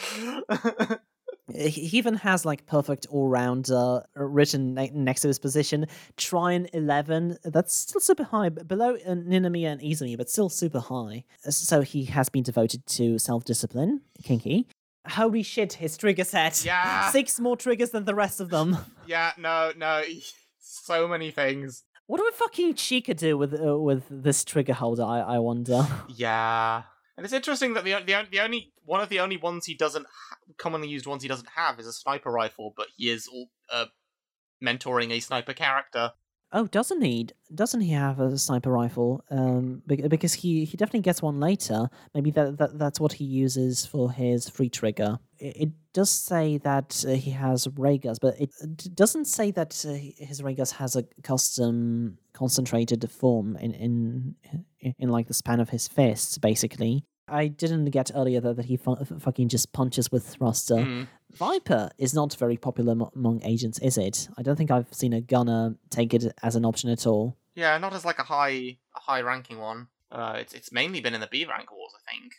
[1.55, 5.87] He even has like perfect all rounder uh, written next to his position.
[6.17, 11.25] Trion 11, that's still super high, below uh, Ninomiya and Izumi, but still super high.
[11.47, 14.67] Uh, so he has been devoted to self discipline, kinky.
[15.07, 16.65] Holy shit, his trigger set.
[16.65, 17.11] Yeah.
[17.13, 18.77] Six more triggers than the rest of them.
[19.07, 20.03] Yeah, no, no.
[20.61, 21.85] So many things.
[22.07, 25.03] What do fucking Chika do with uh, with this trigger holder?
[25.05, 25.87] I, I wonder.
[26.09, 26.85] Yeah,
[27.17, 30.07] and it's interesting that the the, the only one of the only ones he doesn't
[30.07, 33.29] ha- commonly used ones he doesn't have is a sniper rifle, but he is
[33.73, 33.87] uh,
[34.63, 36.13] mentoring a sniper character.
[36.57, 37.27] Oh, doesn't he?
[37.53, 39.25] Doesn't he have a sniper rifle?
[39.29, 41.91] Um, because he, he definitely gets one later.
[42.15, 45.19] Maybe that, that that's what he uses for his free trigger.
[45.41, 48.53] It, it does say that uh, he has ray guns, but it
[48.95, 49.95] doesn't say that uh,
[50.25, 54.35] his ray gun has a custom concentrated form in in
[54.81, 57.05] in like the span of his fists, basically.
[57.27, 60.75] I didn't get earlier though that he fu- fucking just punches with thruster.
[60.77, 61.09] Mm.
[61.33, 64.29] Viper is not very popular mo- among agents, is it?
[64.37, 67.37] I don't think I've seen a gunner take it as an option at all.
[67.55, 69.89] Yeah, not as like a high a high ranking one.
[70.13, 72.33] Uh, it's it's mainly been in the B rank wars, I think.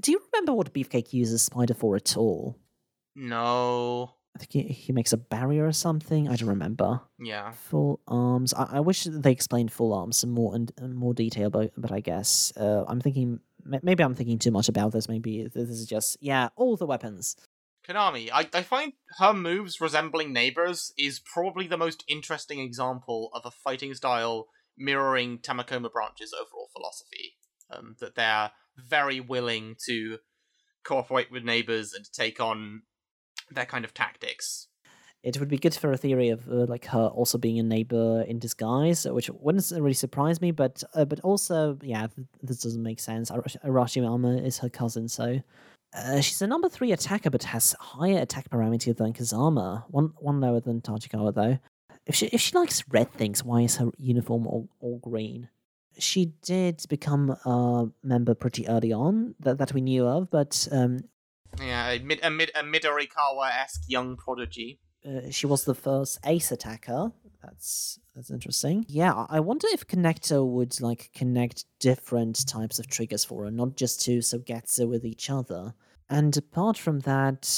[0.00, 2.58] Do you remember what Beefcake uses Spider for at all?
[3.14, 4.12] No.
[4.34, 6.28] I think he, he makes a barrier or something.
[6.28, 7.00] I don't remember.
[7.18, 7.52] Yeah.
[7.52, 8.52] Full arms.
[8.52, 12.00] I, I wish they explained full arms in more in more detail, but but I
[12.00, 13.40] guess uh, I'm thinking m-
[13.82, 15.08] maybe I'm thinking too much about this.
[15.08, 17.36] Maybe this is just yeah, all the weapons.
[17.88, 23.42] Konami, I, I find her moves resembling neighbors is probably the most interesting example of
[23.44, 27.36] a fighting style mirroring Tamakoma Branch's overall philosophy.
[27.70, 30.18] Um, that they're very willing to
[30.84, 32.82] cooperate with neighbors and take on
[33.50, 34.68] their kind of tactics.
[35.26, 38.24] It would be good for a theory of uh, like her also being a neighbor
[38.28, 40.52] in disguise, which wouldn't really surprise me.
[40.52, 42.06] But uh, but also, yeah,
[42.44, 43.32] this doesn't make sense.
[43.32, 45.40] Arashi Arashiyama is her cousin, so
[45.96, 49.82] uh, she's a number three attacker, but has higher attack parameter than Kazama.
[49.88, 51.58] One one lower than Tachikawa though.
[52.06, 55.48] If she if she likes red things, why is her uniform all, all green?
[55.98, 61.00] She did become a member pretty early on that that we knew of, but um,
[61.60, 64.78] Yeah, a, mid, a, mid, a Midorikawa esque young prodigy.
[65.06, 67.12] Uh, she was the first ace attacker.
[67.42, 68.84] That's that's interesting.
[68.88, 73.76] Yeah, I- wonder if Connector would like connect different types of triggers for her, not
[73.76, 75.74] just to Kogetsu with each other.
[76.08, 77.48] And apart from that,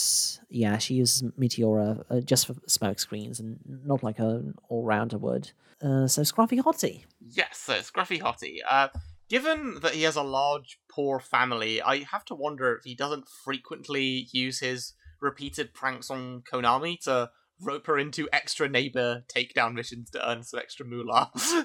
[0.49, 5.19] yeah, she uses Meteora uh, just for smoke screens and not like an all rounder
[5.19, 5.53] would.
[5.83, 7.05] Uh, so Scruffy Hottie.
[7.21, 8.59] Yes, so Scruffy Hottie.
[8.69, 8.89] Uh,
[9.29, 13.29] given that he has a large, poor family, I have to wonder if he doesn't
[13.29, 17.31] frequently use his repeated pranks on Konami to
[17.61, 21.31] rope her into extra neighbor takedown missions to earn some extra moolah.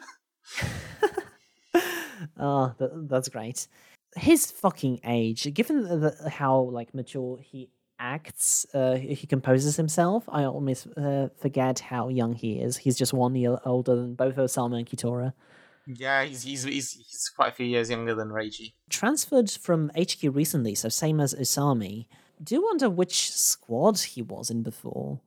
[2.39, 3.67] oh, th- that's great.
[4.15, 7.69] His fucking age, given the, the, how like mature he
[7.99, 10.23] acts, uh, he he composes himself.
[10.27, 12.77] I almost uh, forget how young he is.
[12.77, 15.33] He's just one year older than both Osamu and Kitora.
[15.87, 18.73] yeah, he's, he's he's he's quite a few years younger than Reiji.
[18.89, 22.05] Transferred from HQ recently, so same as Osami.
[22.43, 25.21] Do wonder which squad he was in before.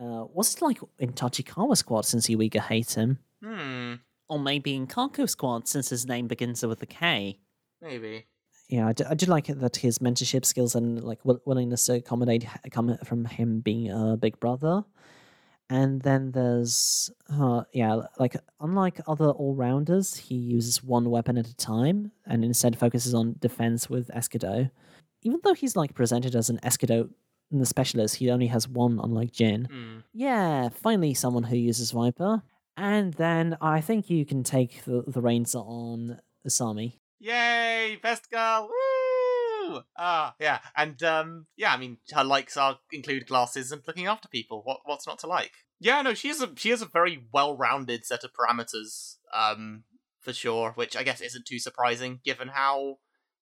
[0.00, 3.18] Uh, was it like in Tachikawa squad since Yuiga hates him?
[3.42, 3.94] Hmm,
[4.28, 7.38] Or maybe in Kako squad since his name begins with a K?
[7.80, 8.26] maybe.
[8.68, 11.86] Yeah, I do, I do like it that his mentorship skills and like will, willingness
[11.86, 14.84] to accommodate come from him being a big brother.
[15.70, 21.46] And then there's, uh, yeah, like unlike other all rounders, he uses one weapon at
[21.48, 24.70] a time and instead focuses on defense with Escudo.
[25.22, 27.08] Even though he's like presented as an Escudo
[27.50, 29.66] the specialist, he only has one, unlike Jin.
[29.70, 29.98] Hmm.
[30.12, 32.42] Yeah, finally someone who uses Viper.
[32.76, 36.98] And then I think you can take the, the reins on Usami.
[37.18, 38.68] Yay, best girl!
[38.68, 39.80] Woo!
[39.96, 41.72] Ah, yeah, and um, yeah.
[41.72, 44.62] I mean, her likes are include glasses and looking after people.
[44.64, 45.52] What what's not to like?
[45.80, 49.84] Yeah, no, she is a she has a very well-rounded set of parameters, um,
[50.20, 50.72] for sure.
[50.74, 52.98] Which I guess isn't too surprising given how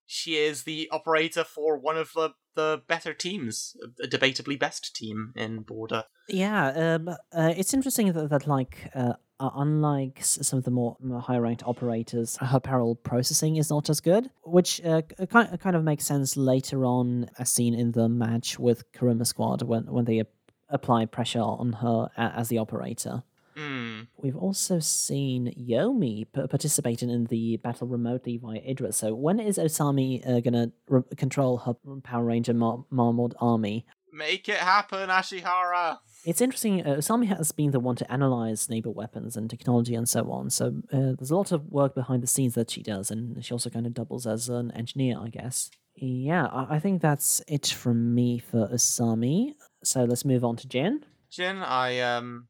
[0.07, 5.33] she is the operator for one of the the better teams, a debatably best team
[5.37, 6.05] in Border.
[6.29, 10.97] Yeah, um, uh, it's interesting that, that like, uh, uh, unlike some of the more,
[11.01, 15.85] more high-ranked operators, her parallel processing is not as good, which uh, kind kind of
[15.85, 20.21] makes sense later on, as seen in the match with Kuruma Squad when when they
[20.21, 20.29] ap-
[20.71, 23.23] apply pressure on her as the operator.
[23.57, 24.03] Hmm.
[24.19, 28.93] We've also seen Yomi p- participating in the battle remotely via Idra.
[28.93, 33.87] So when is Usami uh, gonna re- control her Power Ranger Mar- Marmot army?
[34.13, 35.99] Make it happen, Ashihara.
[36.25, 36.85] It's interesting.
[36.87, 40.51] Uh, Usami has been the one to analyze neighbor weapons and technology and so on.
[40.51, 43.53] So uh, there's a lot of work behind the scenes that she does, and she
[43.53, 45.71] also kind of doubles as an engineer, I guess.
[45.95, 49.53] Yeah, I, I think that's it from me for Usami.
[49.83, 51.05] So let's move on to Jin.
[51.31, 52.49] Jin, I um,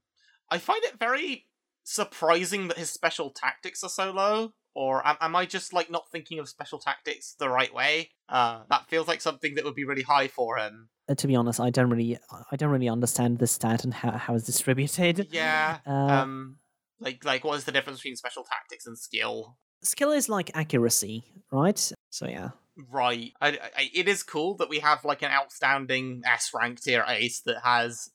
[0.50, 1.46] I find it very
[1.84, 4.52] surprising that his special tactics are so low.
[4.74, 8.10] Or am, am I just like not thinking of special tactics the right way?
[8.28, 10.90] Uh, that feels like something that would be really high for him.
[11.08, 12.18] Uh, to be honest, I don't really,
[12.52, 15.28] I don't really understand the stat and how, how it's distributed.
[15.30, 15.78] Yeah.
[15.86, 16.58] Uh, um,
[17.00, 19.56] like like what is the difference between special tactics and skill?
[19.82, 21.78] skill is like accuracy, right?
[22.10, 22.50] So yeah.
[22.90, 23.32] Right.
[23.40, 27.40] I, I, it is cool that we have like an outstanding S ranked tier ace
[27.46, 28.10] that has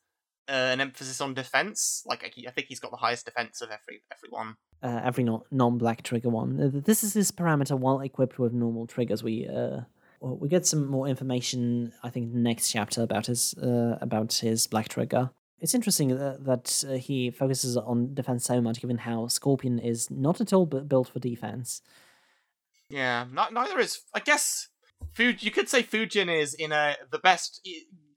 [0.52, 2.04] uh, an emphasis on defense.
[2.06, 4.58] Like I, I think he's got the highest defense of every everyone.
[4.84, 6.84] Uh, every no- non-black trigger one.
[6.86, 9.24] This is his parameter while equipped with normal triggers.
[9.24, 9.82] We uh,
[10.20, 11.94] well, we get some more information.
[12.04, 15.32] I think next chapter about his uh, about his black trigger.
[15.60, 20.10] It's interesting that, that uh, he focuses on defense so much, given how Scorpion is
[20.10, 21.84] not at all bu- built for defense.
[22.90, 24.02] Yeah, not, neither is.
[24.14, 24.70] I guess
[25.16, 25.44] Fuj.
[25.44, 27.62] You could say Fujin is in a the best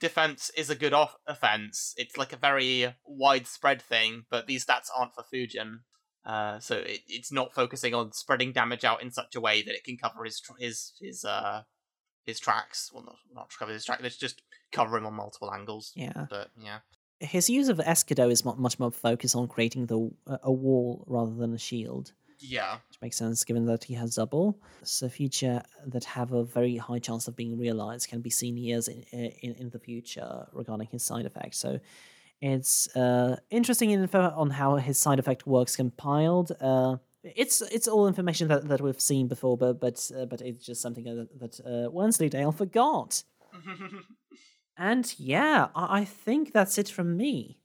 [0.05, 1.95] defense is a good off offense.
[1.97, 5.79] It's like a very widespread thing, but these stats aren't for Fujin.
[6.25, 9.75] Uh, so it, it's not focusing on spreading damage out in such a way that
[9.75, 11.63] it can cover his tr- his his uh
[12.25, 12.91] his tracks.
[12.93, 14.01] Well, not not cover his track.
[14.03, 14.43] Let's just
[14.73, 15.93] cover him on multiple angles.
[15.95, 16.27] Yeah.
[16.31, 16.79] But yeah,
[17.21, 20.11] His use of Escudo is much more focused on creating the
[20.43, 22.13] a wall rather than a shield.
[22.49, 24.59] Yeah, which makes sense given that he has double.
[24.83, 28.89] So future that have a very high chance of being realized can be seen years
[28.89, 31.59] in in, in the future regarding his side effects.
[31.59, 31.81] So
[32.41, 36.53] it's uh, interesting info on how his side effect works compiled.
[36.61, 40.65] Uh, it's it's all information that, that we've seen before, but but uh, but it's
[40.65, 43.23] just something that, that uh, Wensleydale forgot.
[44.77, 47.59] And yeah, I, I think that's it from me.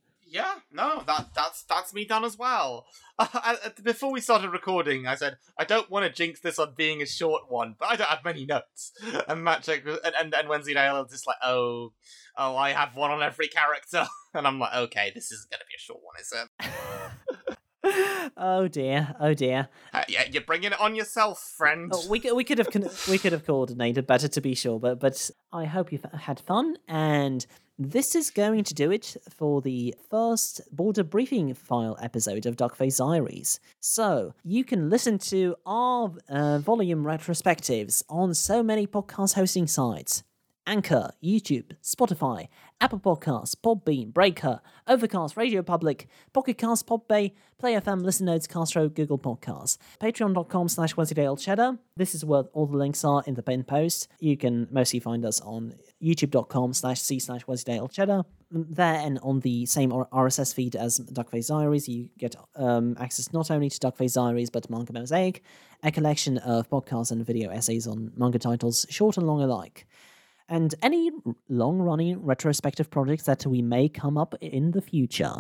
[0.72, 2.86] No, that that's that's me done as well.
[3.20, 6.74] I, I- before we started recording, I said I don't want to jinx this on
[6.76, 8.92] being a short one, but I don't have many notes.
[9.28, 11.94] And checked, and and, and Wensleydale is just like, oh,
[12.38, 15.76] oh, I have one on every character, and I'm like, okay, this isn't gonna be
[15.76, 17.58] a short one, is it?
[18.38, 19.70] oh dear, oh dear.
[19.94, 21.92] Uh, yeah, you're bringing it on yourself, friend.
[21.94, 24.80] Oh, we could we could have con- we could have coordinated better to be sure,
[24.80, 27.46] but but I hope you've had fun, and
[27.82, 32.98] this is going to do it for the first border briefing file episode of Duckface
[32.98, 33.62] Diaries.
[33.80, 40.24] So you can listen to our uh, volume retrospectives on so many podcast hosting sites.
[40.68, 42.48] Anchor, YouTube, Spotify,
[42.80, 48.88] Apple Podcasts, Podbean, Breaker, Overcast, Radio Public, Pocket Cast, Podbay, Play FM, Listen Notes, Castro,
[48.88, 49.80] Google Podcasts.
[50.00, 50.94] Patreon.com slash
[51.40, 51.80] Cheddar.
[51.98, 54.10] This is where all the links are in the pinned post.
[54.20, 58.24] You can mostly find us on youtube.com slash c slash Wensleydale Cheddar.
[58.52, 63.52] There and on the same RSS feed as Duckface Diaries, you get um, access not
[63.52, 65.44] only to Duckface Diaries but Manga Mosaic,
[65.84, 69.86] a collection of podcasts and video essays on manga titles, short and long alike
[70.50, 71.12] and any
[71.48, 75.36] long running retrospective projects that we may come up in the future,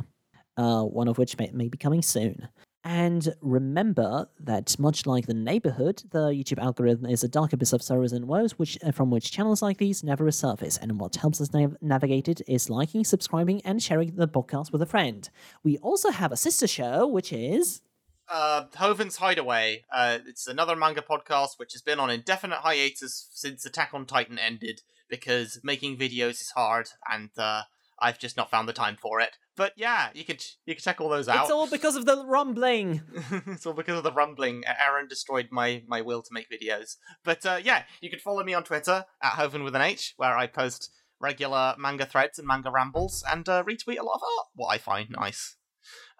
[0.57, 2.47] uh, one of which may, may be coming soon.
[2.89, 7.83] And remember that, much like the neighborhood, the YouTube algorithm is a dark abyss of
[7.83, 10.81] sorrows and woes, which uh, from which channels like these never resurface.
[10.81, 14.81] And what helps us nav- navigate it is liking, subscribing, and sharing the podcast with
[14.81, 15.29] a friend.
[15.63, 17.81] We also have a sister show, which is
[18.27, 19.83] uh, Hoven's Hideaway.
[19.93, 24.39] Uh, it's another manga podcast which has been on indefinite hiatus since Attack on Titan
[24.39, 27.61] ended because making videos is hard and uh,
[27.99, 29.37] I've just not found the time for it.
[29.59, 31.41] But yeah, you could you can check all those out.
[31.41, 33.01] it's all because of the rumbling.
[33.45, 34.63] it's all because of the rumbling.
[34.63, 36.95] Eren destroyed my my will to make videos.
[37.25, 40.37] But uh, yeah, you can follow me on Twitter at Hoven with an H, where
[40.37, 44.47] I post regular manga threads and manga rambles and uh, retweet a lot of art,
[44.55, 45.57] what I find nice.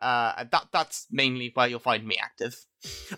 [0.02, 2.56] Uh, that that's mainly where you'll find me active.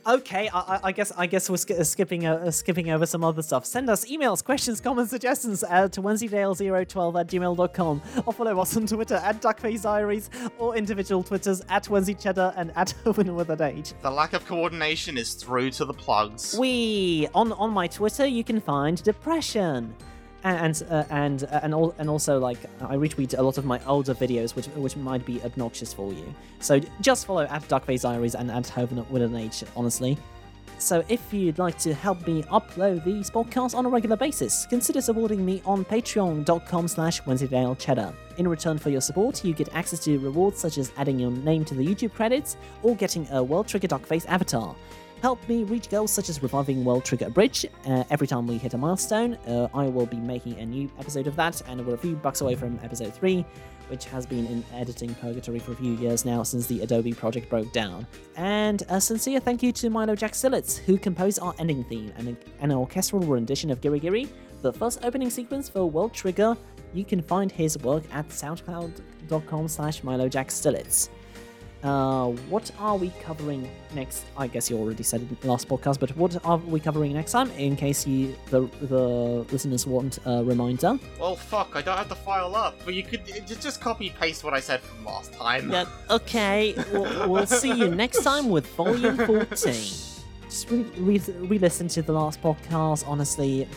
[0.07, 3.43] Okay, I, I- I guess I guess we're sk- skipping uh, skipping over some other
[3.43, 3.63] stuff.
[3.65, 8.88] Send us emails, questions, comments, suggestions uh, to wensleydale012 at gmail.com or follow us on
[8.88, 13.61] Twitter at Duckface Diaries or individual Twitters at Wensleydale Cheddar and at Hoven with an
[13.61, 13.93] H.
[14.01, 16.57] The lack of coordination is through to the plugs.
[16.57, 19.93] We on on my Twitter you can find depression.
[20.44, 23.80] And uh, and uh, and al- and also like I retweet a lot of my
[23.86, 26.34] older videos, which which might be obnoxious for you.
[26.60, 29.64] So just follow at Duckface Diaries and at Hoven with an H.
[29.76, 30.18] Honestly,
[30.82, 35.00] so if you'd like to help me upload these podcasts on a regular basis, consider
[35.00, 37.22] supporting me on patreon.com slash
[37.78, 38.14] Cheddar.
[38.38, 41.64] In return for your support, you get access to rewards such as adding your name
[41.66, 44.76] to the YouTube credits or getting a World Trigger Duckface avatar.
[45.22, 47.65] Help me reach goals such as reviving World Trigger Bridge.
[47.86, 51.28] Uh, every time we hit a milestone, uh, I will be making a new episode
[51.28, 53.45] of that, and we're a few bucks away from episode 3
[53.91, 57.49] which has been in editing purgatory for a few years now since the Adobe project
[57.49, 58.07] broke down.
[58.38, 62.38] And a sincere thank you to Milo Jack Sillitz, who composed our ending theme and
[62.61, 64.30] an orchestral rendition of Giri Giri,
[64.61, 66.55] the first opening sequence for World Trigger.
[66.93, 70.51] You can find his work at soundcloud.com slash Milo Jack.
[71.84, 74.25] Uh, what are we covering next?
[74.38, 77.13] I guess you already said it in the last podcast, but what are we covering
[77.13, 77.49] next time?
[77.51, 80.99] In case you the the listeners want a reminder.
[81.19, 82.75] Well, fuck, I don't have the file up.
[82.86, 85.71] But you could just, copy paste what I said from last time.
[85.71, 86.75] Yeah, okay.
[86.91, 89.47] We'll, we'll see you next time with Volume 14.
[89.55, 93.07] Just re- re- re-listen to the last podcast.
[93.07, 93.67] Honestly,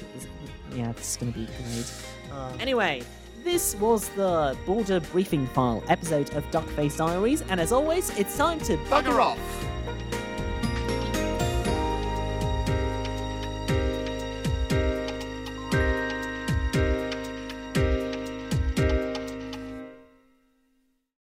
[0.75, 1.93] yeah, this is going to be great.
[2.33, 3.03] Uh, Anyway,
[3.45, 8.59] This was the Border Briefing File episode of Duckface Diaries, and as always, it's time
[8.61, 9.74] to Bugger off!